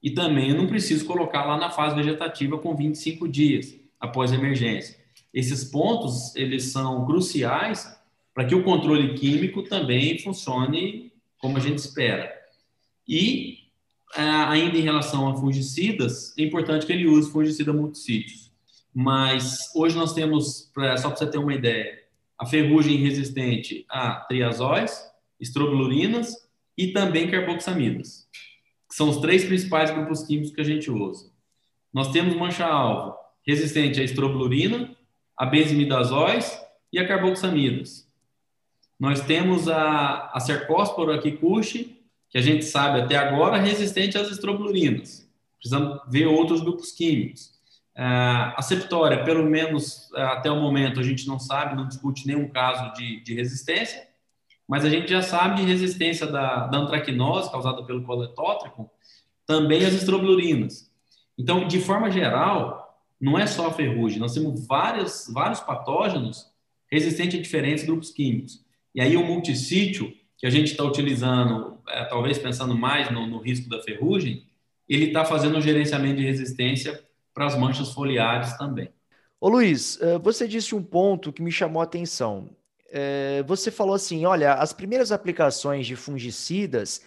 E 0.00 0.12
também 0.12 0.50
eu 0.50 0.56
não 0.56 0.68
preciso 0.68 1.04
colocar 1.04 1.44
lá 1.44 1.56
na 1.56 1.68
fase 1.68 1.96
vegetativa 1.96 2.56
com 2.58 2.76
25 2.76 3.26
dias 3.26 3.74
após 3.98 4.30
a 4.30 4.36
emergência. 4.36 4.96
Esses 5.34 5.64
pontos, 5.64 6.32
eles 6.36 6.66
são 6.66 7.04
cruciais 7.06 7.92
para 8.32 8.44
que 8.44 8.54
o 8.54 8.62
controle 8.62 9.14
químico 9.14 9.64
também 9.64 10.16
funcione 10.20 11.12
como 11.36 11.56
a 11.56 11.60
gente 11.60 11.78
espera. 11.78 12.32
E 13.06 13.64
é, 14.14 14.22
ainda 14.22 14.78
em 14.78 14.82
relação 14.82 15.28
a 15.28 15.36
fungicidas, 15.36 16.38
é 16.38 16.42
importante 16.42 16.86
que 16.86 16.92
ele 16.92 17.08
use 17.08 17.32
fungicida 17.32 17.72
multissítios. 17.72 18.52
Mas 18.94 19.74
hoje 19.74 19.96
nós 19.96 20.14
temos, 20.14 20.70
só 20.98 21.08
para 21.08 21.16
você 21.16 21.26
ter 21.26 21.38
uma 21.38 21.52
ideia, 21.52 22.06
a 22.38 22.46
ferrugem 22.46 22.96
resistente 22.96 23.84
a 23.88 24.16
triazóis, 24.20 25.04
estrobilurinas 25.40 26.34
e 26.76 26.88
também 26.92 27.30
carboxamidas, 27.30 28.28
que 28.88 28.94
são 28.94 29.08
os 29.08 29.16
três 29.18 29.44
principais 29.44 29.90
grupos 29.90 30.24
químicos 30.24 30.54
que 30.54 30.60
a 30.60 30.64
gente 30.64 30.90
usa. 30.90 31.30
Nós 31.92 32.12
temos 32.12 32.36
mancha-alvo 32.36 33.16
resistente 33.46 34.00
à 34.00 34.04
estrobilurina, 34.04 34.96
a 35.36 35.46
benzimidazóis 35.46 36.60
e 36.92 36.98
a 36.98 37.08
carboxamidas. 37.08 38.08
Nós 38.98 39.20
temos 39.20 39.68
a, 39.68 40.30
a 40.32 40.40
cercósporo 40.40 41.12
aqui 41.12 41.32
que 42.30 42.36
a 42.36 42.40
gente 42.42 42.64
sabe 42.64 43.00
até 43.00 43.16
agora 43.16 43.56
resistente 43.56 44.18
às 44.18 44.30
estrobilurinas. 44.30 45.28
Precisamos 45.58 46.00
ver 46.08 46.26
outros 46.26 46.60
grupos 46.60 46.92
químicos. 46.92 47.57
Uh, 47.98 48.54
a 48.56 48.62
septória, 48.62 49.24
pelo 49.24 49.44
menos 49.44 50.08
uh, 50.12 50.18
até 50.18 50.48
o 50.48 50.54
momento, 50.54 51.00
a 51.00 51.02
gente 51.02 51.26
não 51.26 51.36
sabe, 51.36 51.74
não 51.74 51.88
discute 51.88 52.28
nenhum 52.28 52.48
caso 52.48 52.92
de, 52.92 53.20
de 53.24 53.34
resistência, 53.34 54.06
mas 54.68 54.84
a 54.84 54.88
gente 54.88 55.10
já 55.10 55.20
sabe 55.20 55.56
de 55.56 55.66
resistência 55.66 56.24
da, 56.24 56.68
da 56.68 56.78
antracnose 56.78 57.50
causada 57.50 57.82
pelo 57.82 58.04
coletótrico, 58.04 58.88
também 59.44 59.84
as 59.84 59.94
estrobilurinas. 59.94 60.88
Então, 61.36 61.66
de 61.66 61.80
forma 61.80 62.08
geral, 62.08 63.02
não 63.20 63.36
é 63.36 63.48
só 63.48 63.66
a 63.66 63.72
ferrugem, 63.72 64.20
nós 64.20 64.32
temos 64.32 64.64
vários, 64.64 65.28
vários 65.32 65.58
patógenos 65.58 66.46
resistente 66.92 67.36
a 67.36 67.42
diferentes 67.42 67.82
grupos 67.82 68.12
químicos. 68.12 68.64
E 68.94 69.00
aí 69.00 69.16
o 69.16 69.26
multissítio, 69.26 70.14
que 70.36 70.46
a 70.46 70.50
gente 70.50 70.70
está 70.70 70.84
utilizando, 70.84 71.78
é, 71.88 72.04
talvez 72.04 72.38
pensando 72.38 72.76
mais 72.76 73.10
no, 73.10 73.26
no 73.26 73.38
risco 73.38 73.68
da 73.68 73.82
ferrugem, 73.82 74.46
ele 74.88 75.06
está 75.06 75.24
fazendo 75.24 75.58
um 75.58 75.60
gerenciamento 75.60 76.18
de 76.18 76.26
resistência 76.26 77.07
para 77.38 77.46
as 77.46 77.56
manchas 77.56 77.92
foliares 77.92 78.58
também. 78.58 78.90
Ô 79.40 79.48
Luiz, 79.48 79.96
eh, 80.02 80.18
você 80.18 80.48
disse 80.48 80.74
um 80.74 80.82
ponto 80.82 81.32
que 81.32 81.40
me 81.40 81.52
chamou 81.52 81.80
a 81.80 81.84
atenção. 81.84 82.50
Eh, 82.90 83.44
você 83.46 83.70
falou 83.70 83.94
assim: 83.94 84.26
olha, 84.26 84.54
as 84.54 84.72
primeiras 84.72 85.12
aplicações 85.12 85.86
de 85.86 85.94
fungicidas 85.94 87.00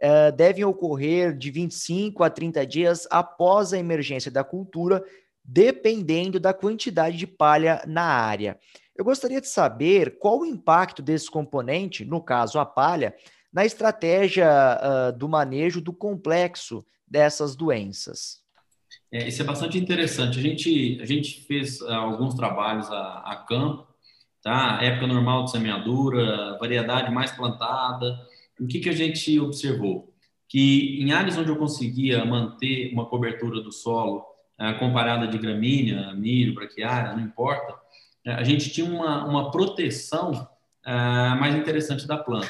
eh, 0.00 0.32
devem 0.32 0.64
ocorrer 0.64 1.38
de 1.38 1.52
25 1.52 2.24
a 2.24 2.28
30 2.28 2.66
dias 2.66 3.06
após 3.12 3.72
a 3.72 3.78
emergência 3.78 4.28
da 4.28 4.42
cultura, 4.42 5.04
dependendo 5.44 6.40
da 6.40 6.52
quantidade 6.52 7.16
de 7.16 7.26
palha 7.28 7.80
na 7.86 8.02
área. 8.02 8.58
Eu 8.96 9.04
gostaria 9.04 9.40
de 9.40 9.48
saber 9.48 10.18
qual 10.18 10.40
o 10.40 10.46
impacto 10.46 11.00
desse 11.00 11.30
componente, 11.30 12.04
no 12.04 12.20
caso 12.20 12.58
a 12.58 12.66
palha, 12.66 13.14
na 13.52 13.64
estratégia 13.64 14.48
uh, 14.50 15.16
do 15.16 15.28
manejo 15.28 15.80
do 15.80 15.92
complexo 15.92 16.84
dessas 17.06 17.54
doenças. 17.54 18.44
É, 19.12 19.28
isso 19.28 19.40
é 19.42 19.44
bastante 19.44 19.78
interessante. 19.78 20.38
A 20.38 20.42
gente, 20.42 20.98
a 21.00 21.04
gente 21.04 21.40
fez 21.42 21.80
uh, 21.80 21.92
alguns 21.92 22.34
trabalhos 22.34 22.90
a, 22.90 23.22
a, 23.24 23.36
campo, 23.36 23.86
tá? 24.42 24.78
época 24.82 25.06
normal 25.06 25.44
de 25.44 25.52
semeadura, 25.52 26.58
variedade 26.58 27.12
mais 27.12 27.30
plantada. 27.30 28.18
O 28.60 28.66
que, 28.66 28.80
que 28.80 28.88
a 28.88 28.94
gente 28.94 29.38
observou? 29.38 30.12
Que 30.48 31.00
em 31.00 31.12
áreas 31.12 31.36
onde 31.36 31.50
eu 31.50 31.56
conseguia 31.56 32.24
manter 32.24 32.92
uma 32.92 33.06
cobertura 33.06 33.60
do 33.60 33.70
solo 33.70 34.24
uh, 34.60 34.78
comparada 34.78 35.26
de 35.28 35.38
gramínea, 35.38 36.12
milho, 36.14 36.54
braquiária, 36.54 37.14
não 37.14 37.22
importa, 37.22 37.74
uh, 37.74 38.30
a 38.30 38.42
gente 38.42 38.70
tinha 38.70 38.90
uma, 38.90 39.24
uma 39.24 39.50
proteção 39.50 40.48
mais 41.40 41.56
interessante 41.56 42.06
da 42.06 42.16
planta. 42.16 42.48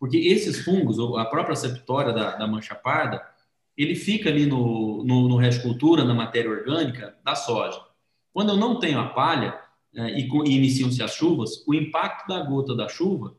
Porque 0.00 0.16
esses 0.16 0.64
fungos, 0.64 0.98
a 1.18 1.26
própria 1.26 1.54
septória 1.54 2.10
da, 2.10 2.34
da 2.34 2.46
mancha 2.46 2.74
parda, 2.74 3.22
ele 3.76 3.94
fica 3.94 4.30
ali 4.30 4.46
no, 4.46 5.04
no, 5.04 5.28
no 5.28 5.36
rescultura, 5.36 6.04
na 6.04 6.14
matéria 6.14 6.50
orgânica 6.50 7.16
da 7.22 7.34
soja. 7.34 7.80
Quando 8.32 8.50
eu 8.50 8.56
não 8.56 8.78
tenho 8.78 8.98
a 8.98 9.08
palha 9.08 9.58
é, 9.94 10.18
e, 10.18 10.28
e 10.28 10.56
iniciam-se 10.56 11.02
as 11.02 11.14
chuvas, 11.14 11.64
o 11.66 11.74
impacto 11.74 12.28
da 12.28 12.42
gota 12.42 12.74
da 12.74 12.88
chuva, 12.88 13.34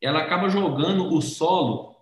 ela 0.00 0.20
acaba 0.20 0.48
jogando 0.48 1.12
o 1.12 1.20
solo 1.20 1.96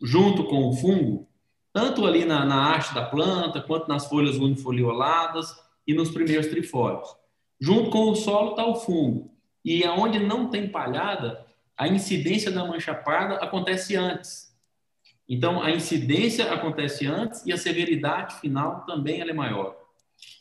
junto 0.00 0.44
com 0.44 0.68
o 0.68 0.72
fungo, 0.72 1.28
tanto 1.72 2.06
ali 2.06 2.24
na, 2.24 2.44
na 2.44 2.74
haste 2.74 2.94
da 2.94 3.04
planta, 3.04 3.60
quanto 3.60 3.88
nas 3.88 4.06
folhas 4.06 4.36
unifolioladas 4.36 5.54
e 5.86 5.94
nos 5.94 6.10
primeiros 6.10 6.46
trifólios. 6.46 7.08
Junto 7.60 7.90
com 7.90 8.10
o 8.10 8.14
solo 8.14 8.50
está 8.50 8.66
o 8.66 8.76
fungo. 8.76 9.30
E 9.64 9.84
aonde 9.84 10.18
não 10.18 10.48
tem 10.48 10.68
palhada, 10.68 11.44
a 11.76 11.88
incidência 11.88 12.50
da 12.50 12.64
mancha 12.64 12.94
parda 12.94 13.36
acontece 13.36 13.96
antes. 13.96 14.47
Então, 15.28 15.62
a 15.62 15.70
incidência 15.70 16.50
acontece 16.50 17.06
antes 17.06 17.44
e 17.44 17.52
a 17.52 17.58
severidade 17.58 18.40
final 18.40 18.86
também 18.86 19.20
é 19.20 19.32
maior. 19.32 19.72
O 19.72 19.76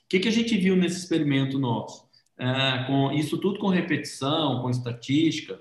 que, 0.07 0.19
que 0.19 0.29
a 0.29 0.31
gente 0.31 0.55
viu 0.57 0.77
nesse 0.77 0.99
experimento 0.99 1.59
nosso? 1.59 2.07
É, 2.37 2.83
com 2.85 3.11
isso 3.11 3.37
tudo 3.37 3.59
com 3.59 3.67
repetição, 3.67 4.61
com 4.61 4.69
estatística. 4.69 5.59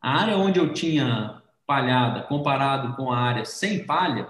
A 0.00 0.22
área 0.22 0.36
onde 0.36 0.58
eu 0.58 0.72
tinha 0.72 1.40
palhada, 1.64 2.22
comparado 2.22 2.96
com 2.96 3.12
a 3.12 3.18
área 3.18 3.44
sem 3.44 3.84
palha, 3.84 4.28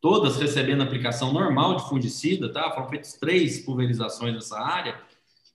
todas 0.00 0.38
recebendo 0.38 0.82
aplicação 0.82 1.32
normal 1.32 1.76
de 1.76 1.88
fungicida, 1.88 2.52
tá? 2.52 2.70
Foram 2.72 2.88
feitas 2.88 3.14
três 3.14 3.64
pulverizações 3.64 4.34
nessa 4.34 4.58
área. 4.58 4.98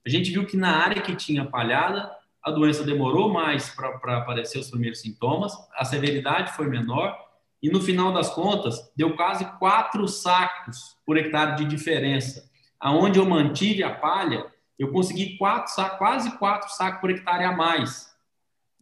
A 0.06 0.10
gente 0.10 0.32
viu 0.32 0.45
que 0.45 0.56
na 0.56 0.77
área 0.77 1.01
que 1.01 1.15
tinha 1.15 1.45
palhada, 1.45 2.10
a 2.41 2.51
doença 2.51 2.84
demorou 2.84 3.32
mais 3.32 3.69
para 3.69 4.17
aparecer 4.17 4.60
os 4.60 4.69
primeiros 4.69 5.01
sintomas, 5.01 5.54
a 5.73 5.86
severidade 5.86 6.54
foi 6.54 6.67
menor 6.67 7.31
e 7.62 7.69
no 7.69 7.82
final 7.82 8.12
das 8.12 8.34
contas 8.34 8.91
deu 8.95 9.15
quase 9.15 9.45
quatro 9.60 10.08
sacos 10.08 10.97
por 11.06 11.17
hectare 11.17 11.56
de 11.58 11.65
diferença. 11.65 12.50
Aonde 12.80 13.19
eu 13.19 13.26
mantive 13.26 13.84
a 13.84 13.93
palha, 13.93 14.45
eu 14.80 14.91
consegui 14.91 15.38
quatro 15.38 15.71
sacos, 15.74 15.97
quase 15.97 16.38
quatro 16.38 16.69
sacos 16.71 17.00
por 17.00 17.12
hectare 17.12 17.43
a 17.43 17.56
mais, 17.56 18.10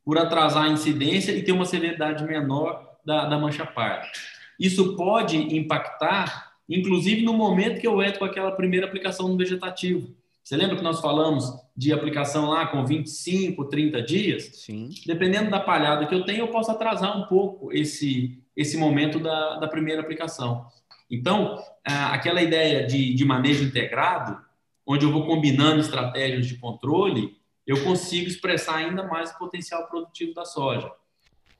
por 0.05 0.17
atrasar 0.17 0.63
a 0.63 0.69
incidência 0.69 1.33
e 1.33 1.43
ter 1.43 1.51
uma 1.51 1.65
severidade 1.65 2.23
menor 2.23 2.97
da, 3.05 3.25
da 3.25 3.37
mancha 3.37 3.65
parda. 3.65 4.07
Isso 4.57 4.95
pode 4.95 5.37
impactar, 5.37 6.53
inclusive 6.67 7.21
no 7.21 7.33
momento 7.33 7.81
que 7.81 7.87
eu 7.87 8.01
entro 8.01 8.19
com 8.19 8.25
aquela 8.25 8.51
primeira 8.51 8.85
aplicação 8.85 9.27
no 9.27 9.37
vegetativo. 9.37 10.15
Você 10.43 10.57
lembra 10.57 10.77
que 10.77 10.83
nós 10.83 10.99
falamos 10.99 11.53
de 11.77 11.93
aplicação 11.93 12.49
lá 12.49 12.65
com 12.65 12.83
25, 12.83 13.65
30 13.65 14.01
dias? 14.01 14.49
Sim. 14.53 14.89
Dependendo 15.05 15.51
da 15.51 15.59
palhada 15.59 16.07
que 16.07 16.15
eu 16.15 16.25
tenho, 16.25 16.39
eu 16.39 16.47
posso 16.47 16.71
atrasar 16.71 17.15
um 17.17 17.27
pouco 17.27 17.71
esse, 17.71 18.41
esse 18.59 18.75
momento 18.75 19.19
da, 19.21 19.55
da 19.55 19.69
primeira 19.69 20.01
aplicação. 20.01 20.65
Então, 21.09 21.57
aquela 21.85 22.41
ideia 22.41 22.85
de, 22.85 23.15
de 23.15 23.23
manejo 23.23 23.63
integrado, 23.63 24.37
onde 24.85 25.05
eu 25.05 25.11
vou 25.11 25.25
combinando 25.25 25.79
estratégias 25.79 26.45
de 26.45 26.57
controle, 26.57 27.37
eu 27.65 27.81
consigo 27.85 28.27
expressar 28.27 28.75
ainda 28.75 29.03
mais 29.03 29.31
o 29.31 29.37
potencial 29.37 29.87
produtivo 29.87 30.33
da 30.33 30.43
soja. 30.43 30.91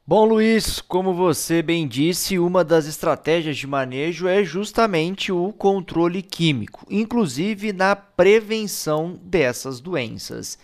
Bom, 0.05 0.25
Luiz, 0.25 0.81
como 0.81 1.13
você 1.13 1.61
bem 1.61 1.87
disse, 1.87 2.37
uma 2.37 2.65
das 2.65 2.85
estratégias 2.85 3.55
de 3.55 3.65
manejo 3.65 4.27
é 4.27 4.43
justamente 4.43 5.31
o 5.31 5.53
controle 5.53 6.21
químico, 6.21 6.85
inclusive 6.89 7.71
na 7.71 7.95
prevenção 7.95 9.17
dessas 9.23 9.79
doenças. 9.79 10.59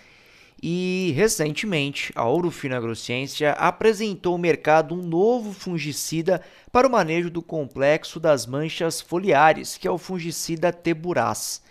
E 0.61 1.13
recentemente, 1.15 2.11
a 2.15 2.25
Ourofino 2.25 2.75
Agrociência 2.75 3.51
apresentou 3.51 4.33
ao 4.33 4.39
mercado 4.39 4.95
um 4.95 5.01
novo 5.01 5.53
fungicida 5.53 6.41
para 6.71 6.87
o 6.87 6.91
manejo 6.91 7.29
do 7.29 7.41
complexo 7.41 8.19
das 8.19 8.45
manchas 8.45 9.01
foliares, 9.01 9.77
que 9.77 9.87
é 9.87 9.91
o 9.91 9.97
fungicida 9.97 10.71
Teburaz, 10.71 11.61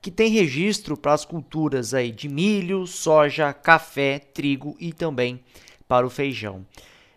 que 0.00 0.10
tem 0.10 0.30
registro 0.30 0.96
para 0.96 1.14
as 1.14 1.24
culturas 1.24 1.94
aí 1.94 2.12
de 2.12 2.28
milho, 2.28 2.86
soja, 2.86 3.52
café, 3.52 4.18
trigo 4.18 4.76
e 4.78 4.92
também 4.92 5.40
para 5.88 6.06
o 6.06 6.10
feijão. 6.10 6.64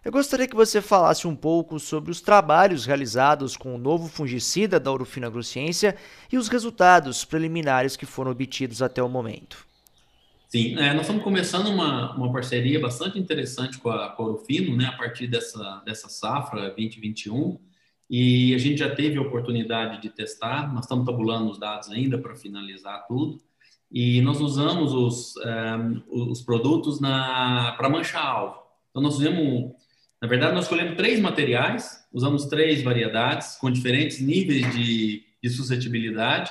Eu 0.06 0.12
gostaria 0.14 0.48
que 0.48 0.56
você 0.56 0.82
falasse 0.82 1.28
um 1.28 1.36
pouco 1.36 1.82
sobre 1.82 2.12
os 2.12 2.22
trabalhos 2.22 2.86
realizados 2.86 3.58
com 3.58 3.76
o 3.76 3.78
novo 3.78 4.08
fungicida 4.08 4.80
da 4.80 4.90
Ourofino 4.90 5.28
Agrociência 5.28 5.98
e 6.32 6.38
os 6.38 6.48
resultados 6.48 7.26
preliminares 7.26 7.98
que 7.98 8.06
foram 8.06 8.32
obtidos 8.32 8.82
até 8.82 9.04
o 9.04 9.10
momento. 9.10 9.67
Sim, 10.48 10.78
é, 10.78 10.94
nós 10.94 11.02
estamos 11.02 11.24
começando 11.24 11.68
uma, 11.68 12.16
uma 12.16 12.32
parceria 12.32 12.80
bastante 12.80 13.20
interessante 13.20 13.78
com 13.80 13.90
a 13.90 14.08
Corofino, 14.08 14.78
né, 14.78 14.86
a 14.86 14.94
partir 14.94 15.28
dessa, 15.28 15.84
dessa 15.86 16.08
safra 16.08 16.70
2021, 16.70 17.60
e 18.10 18.56
a 18.56 18.58
gente 18.58 18.78
já 18.78 18.90
teve 18.96 19.18
a 19.18 19.22
oportunidade 19.22 20.02
de 20.02 20.10
testar, 20.10 20.74
nós 20.74 20.86
estamos 20.86 21.06
tabulando 21.06 21.52
os 21.52 21.60
dados 21.60 21.90
ainda 21.90 22.18
para 22.18 22.34
finalizar 22.34 23.06
tudo, 23.10 23.42
e 23.92 24.22
nós 24.22 24.40
usamos 24.40 24.94
os, 24.94 25.36
um, 25.36 25.42
é, 25.50 26.02
os 26.08 26.42
produtos 26.42 26.98
para 27.00 27.90
mancha-alvo. 27.90 28.58
Então, 28.90 29.02
nós 29.02 29.18
fizemos, 29.18 29.74
na 30.22 30.30
verdade, 30.30 30.54
nós 30.54 30.64
escolhemos 30.64 30.96
três 30.96 31.20
materiais, 31.20 32.08
usamos 32.14 32.46
três 32.46 32.82
variedades 32.82 33.58
com 33.58 33.70
diferentes 33.70 34.22
níveis 34.22 34.74
de, 34.74 35.26
de 35.44 35.50
suscetibilidade, 35.50 36.50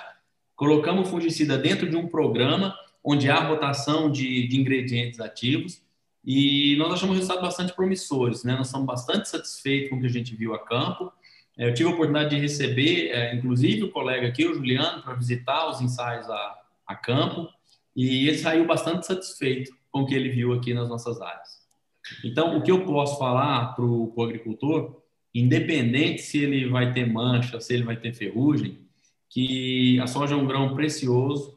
colocamos 0.55 1.09
o 1.09 1.11
fungicida 1.11 1.57
dentro 1.57 1.89
de 1.89 1.97
um 1.97 2.07
programa 2.09 2.77
onde 3.09 3.31
há 3.31 3.38
rotação 3.38 4.11
de, 4.11 4.49
de 4.49 4.61
ingredientes 4.61 5.21
ativos, 5.21 5.81
e 6.25 6.75
nós 6.77 6.92
achamos 6.92 7.14
resultados 7.14 7.45
bastante 7.45 7.73
promissores, 7.73 8.42
né? 8.42 8.57
Nós 8.57 8.66
estamos 8.66 8.85
bastante 8.85 9.29
satisfeitos 9.29 9.90
com 9.90 9.97
o 9.97 10.01
que 10.01 10.07
a 10.07 10.11
gente 10.11 10.35
viu 10.35 10.53
a 10.55 10.59
campo. 10.59 11.12
É, 11.57 11.69
eu 11.69 11.75
tive 11.75 11.88
a 11.88 11.92
oportunidade 11.92 12.35
de 12.35 12.42
receber, 12.42 13.11
é, 13.12 13.33
inclusive, 13.33 13.85
o 13.85 13.92
colega 13.92 14.27
aqui, 14.27 14.45
o 14.45 14.53
Juliano, 14.53 15.03
para 15.05 15.14
visitar 15.14 15.71
os 15.71 15.81
ensaios 15.81 16.29
a, 16.29 16.59
a 16.85 16.97
campo, 16.97 17.49
e 17.95 18.27
ele 18.27 18.38
saiu 18.38 18.66
bastante 18.66 19.07
satisfeito 19.07 19.71
com 19.92 20.01
o 20.01 20.07
que 20.07 20.14
ele 20.14 20.31
viu 20.31 20.53
aqui 20.53 20.75
nas 20.75 20.88
nossas 20.88 21.21
áreas. 21.21 21.64
Então, 22.25 22.59
o 22.59 22.62
que 22.62 22.73
eu 22.73 22.85
posso 22.85 23.19
falar 23.21 23.77
para 23.77 23.85
o 23.85 24.21
agricultor, 24.21 25.01
independente 25.33 26.23
se 26.23 26.38
ele 26.38 26.69
vai 26.69 26.92
ter 26.92 27.07
mancha, 27.07 27.61
se 27.61 27.73
ele 27.73 27.85
vai 27.85 27.97
ter 27.97 28.12
ferrugem, 28.12 28.81
que 29.31 30.01
a 30.01 30.09
soja 30.09 30.35
é 30.35 30.37
um 30.37 30.47
grão 30.47 30.75
precioso, 30.75 31.56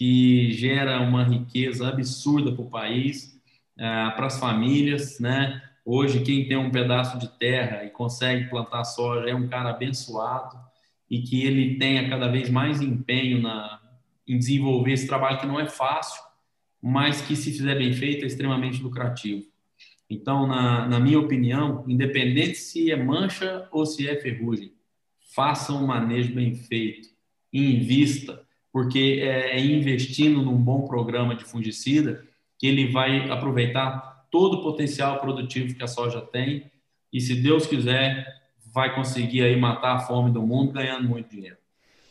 que 0.00 0.50
gera 0.52 0.98
uma 1.02 1.22
riqueza 1.22 1.86
absurda 1.86 2.50
para 2.52 2.62
o 2.62 2.70
país, 2.70 3.38
uh, 3.76 4.16
para 4.16 4.28
as 4.28 4.40
famílias, 4.40 5.20
né? 5.20 5.62
Hoje, 5.84 6.22
quem 6.22 6.48
tem 6.48 6.56
um 6.56 6.70
pedaço 6.70 7.18
de 7.18 7.28
terra 7.38 7.84
e 7.84 7.90
consegue 7.90 8.48
plantar 8.48 8.84
soja 8.84 9.28
é 9.28 9.34
um 9.34 9.46
cara 9.46 9.68
abençoado 9.68 10.58
e 11.10 11.20
que 11.20 11.44
ele 11.44 11.76
tenha 11.76 12.08
cada 12.08 12.28
vez 12.28 12.48
mais 12.48 12.80
empenho 12.80 13.42
na, 13.42 13.78
em 14.26 14.38
desenvolver 14.38 14.92
esse 14.92 15.06
trabalho 15.06 15.38
que 15.38 15.46
não 15.46 15.60
é 15.60 15.66
fácil, 15.66 16.22
mas 16.80 17.20
que, 17.20 17.36
se 17.36 17.52
fizer 17.52 17.76
bem 17.76 17.92
feito, 17.92 18.24
é 18.24 18.26
extremamente 18.26 18.82
lucrativo. 18.82 19.44
Então, 20.08 20.46
na, 20.46 20.88
na 20.88 20.98
minha 20.98 21.20
opinião, 21.20 21.84
independente 21.86 22.56
se 22.56 22.90
é 22.90 22.96
mancha 22.96 23.68
ou 23.70 23.84
se 23.84 24.08
é 24.08 24.18
ferrugem, 24.18 24.72
faça 25.34 25.74
um 25.74 25.86
manejo 25.86 26.34
bem 26.34 26.54
feito, 26.54 27.10
invista, 27.52 28.48
porque 28.72 29.20
é, 29.22 29.56
é 29.56 29.60
investindo 29.60 30.42
num 30.42 30.56
bom 30.56 30.86
programa 30.86 31.34
de 31.34 31.44
fungicida 31.44 32.24
que 32.58 32.66
ele 32.66 32.90
vai 32.90 33.30
aproveitar 33.30 34.26
todo 34.30 34.58
o 34.58 34.62
potencial 34.62 35.18
produtivo 35.18 35.74
que 35.74 35.82
a 35.82 35.88
soja 35.88 36.20
tem 36.20 36.70
e, 37.12 37.20
se 37.20 37.34
Deus 37.34 37.66
quiser, 37.66 38.26
vai 38.72 38.94
conseguir 38.94 39.42
aí 39.42 39.58
matar 39.58 39.96
a 39.96 40.00
fome 40.00 40.30
do 40.30 40.42
mundo 40.42 40.72
ganhando 40.72 41.08
muito 41.08 41.30
dinheiro. 41.30 41.56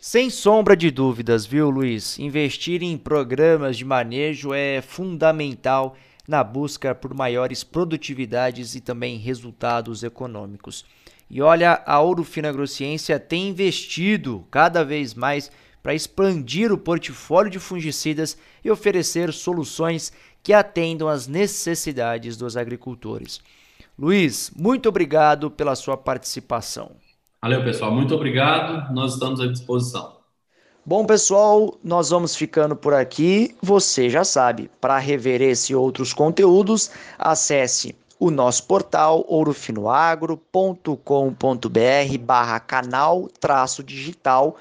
Sem 0.01 0.29
sombra 0.29 0.75
de 0.77 0.89
dúvidas, 0.91 1.45
viu, 1.45 1.69
Luiz? 1.69 2.17
Investir 2.19 2.81
em 2.81 2.97
programas 2.97 3.77
de 3.77 3.83
manejo 3.83 4.53
é 4.53 4.81
fundamental 4.81 5.95
na 6.27 6.43
busca 6.43 6.95
por 6.95 7.13
maiores 7.13 7.63
produtividades 7.63 8.75
e 8.75 8.81
também 8.81 9.17
resultados 9.17 10.03
econômicos. 10.03 10.85
E 11.29 11.41
olha, 11.41 11.83
a 11.85 11.99
Ouro 11.99 12.23
Fino 12.23 12.47
Agrociência 12.47 13.19
tem 13.19 13.49
investido 13.49 14.47
cada 14.49 14.83
vez 14.83 15.13
mais 15.13 15.51
para 15.89 15.95
expandir 15.95 16.71
o 16.71 16.77
portfólio 16.77 17.49
de 17.49 17.57
fungicidas 17.57 18.37
e 18.63 18.69
oferecer 18.69 19.33
soluções 19.33 20.13
que 20.43 20.53
atendam 20.53 21.07
às 21.07 21.25
necessidades 21.25 22.37
dos 22.37 22.55
agricultores. 22.55 23.41
Luiz, 23.97 24.51
muito 24.55 24.87
obrigado 24.87 25.49
pela 25.49 25.75
sua 25.75 25.97
participação. 25.97 26.91
Valeu, 27.41 27.63
pessoal. 27.63 27.91
Muito 27.91 28.13
obrigado. 28.13 28.93
Nós 28.93 29.13
estamos 29.13 29.41
à 29.41 29.47
disposição. 29.47 30.17
Bom, 30.85 31.07
pessoal, 31.07 31.79
nós 31.83 32.11
vamos 32.11 32.35
ficando 32.35 32.75
por 32.75 32.93
aqui. 32.93 33.55
Você 33.59 34.11
já 34.11 34.23
sabe, 34.23 34.69
para 34.79 34.99
rever 34.99 35.41
esse 35.41 35.73
e 35.73 35.75
outros 35.75 36.13
conteúdos, 36.13 36.91
acesse 37.17 37.95
o 38.19 38.29
nosso 38.29 38.67
portal 38.67 39.25
ourofinoagro.com.br 39.27 42.17
barra 42.19 42.59
canal 42.59 43.27
traço 43.39 43.83
digital 43.83 44.55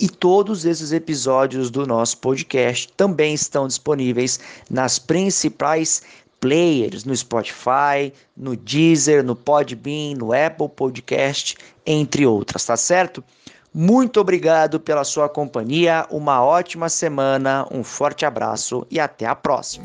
e 0.00 0.08
todos 0.08 0.64
esses 0.64 0.90
episódios 0.92 1.70
do 1.70 1.86
nosso 1.86 2.16
podcast 2.18 2.90
também 2.96 3.34
estão 3.34 3.68
disponíveis 3.68 4.40
nas 4.70 4.98
principais 4.98 6.02
players 6.40 7.04
no 7.04 7.14
Spotify, 7.14 8.12
no 8.34 8.56
Deezer, 8.56 9.22
no 9.22 9.36
Podbean, 9.36 10.14
no 10.16 10.32
Apple 10.32 10.70
Podcast, 10.70 11.54
entre 11.84 12.26
outras, 12.26 12.64
tá 12.64 12.78
certo? 12.78 13.22
Muito 13.72 14.18
obrigado 14.18 14.80
pela 14.80 15.04
sua 15.04 15.28
companhia, 15.28 16.06
uma 16.10 16.42
ótima 16.42 16.88
semana, 16.88 17.66
um 17.70 17.84
forte 17.84 18.24
abraço 18.24 18.86
e 18.90 18.98
até 18.98 19.26
a 19.26 19.34
próxima. 19.34 19.84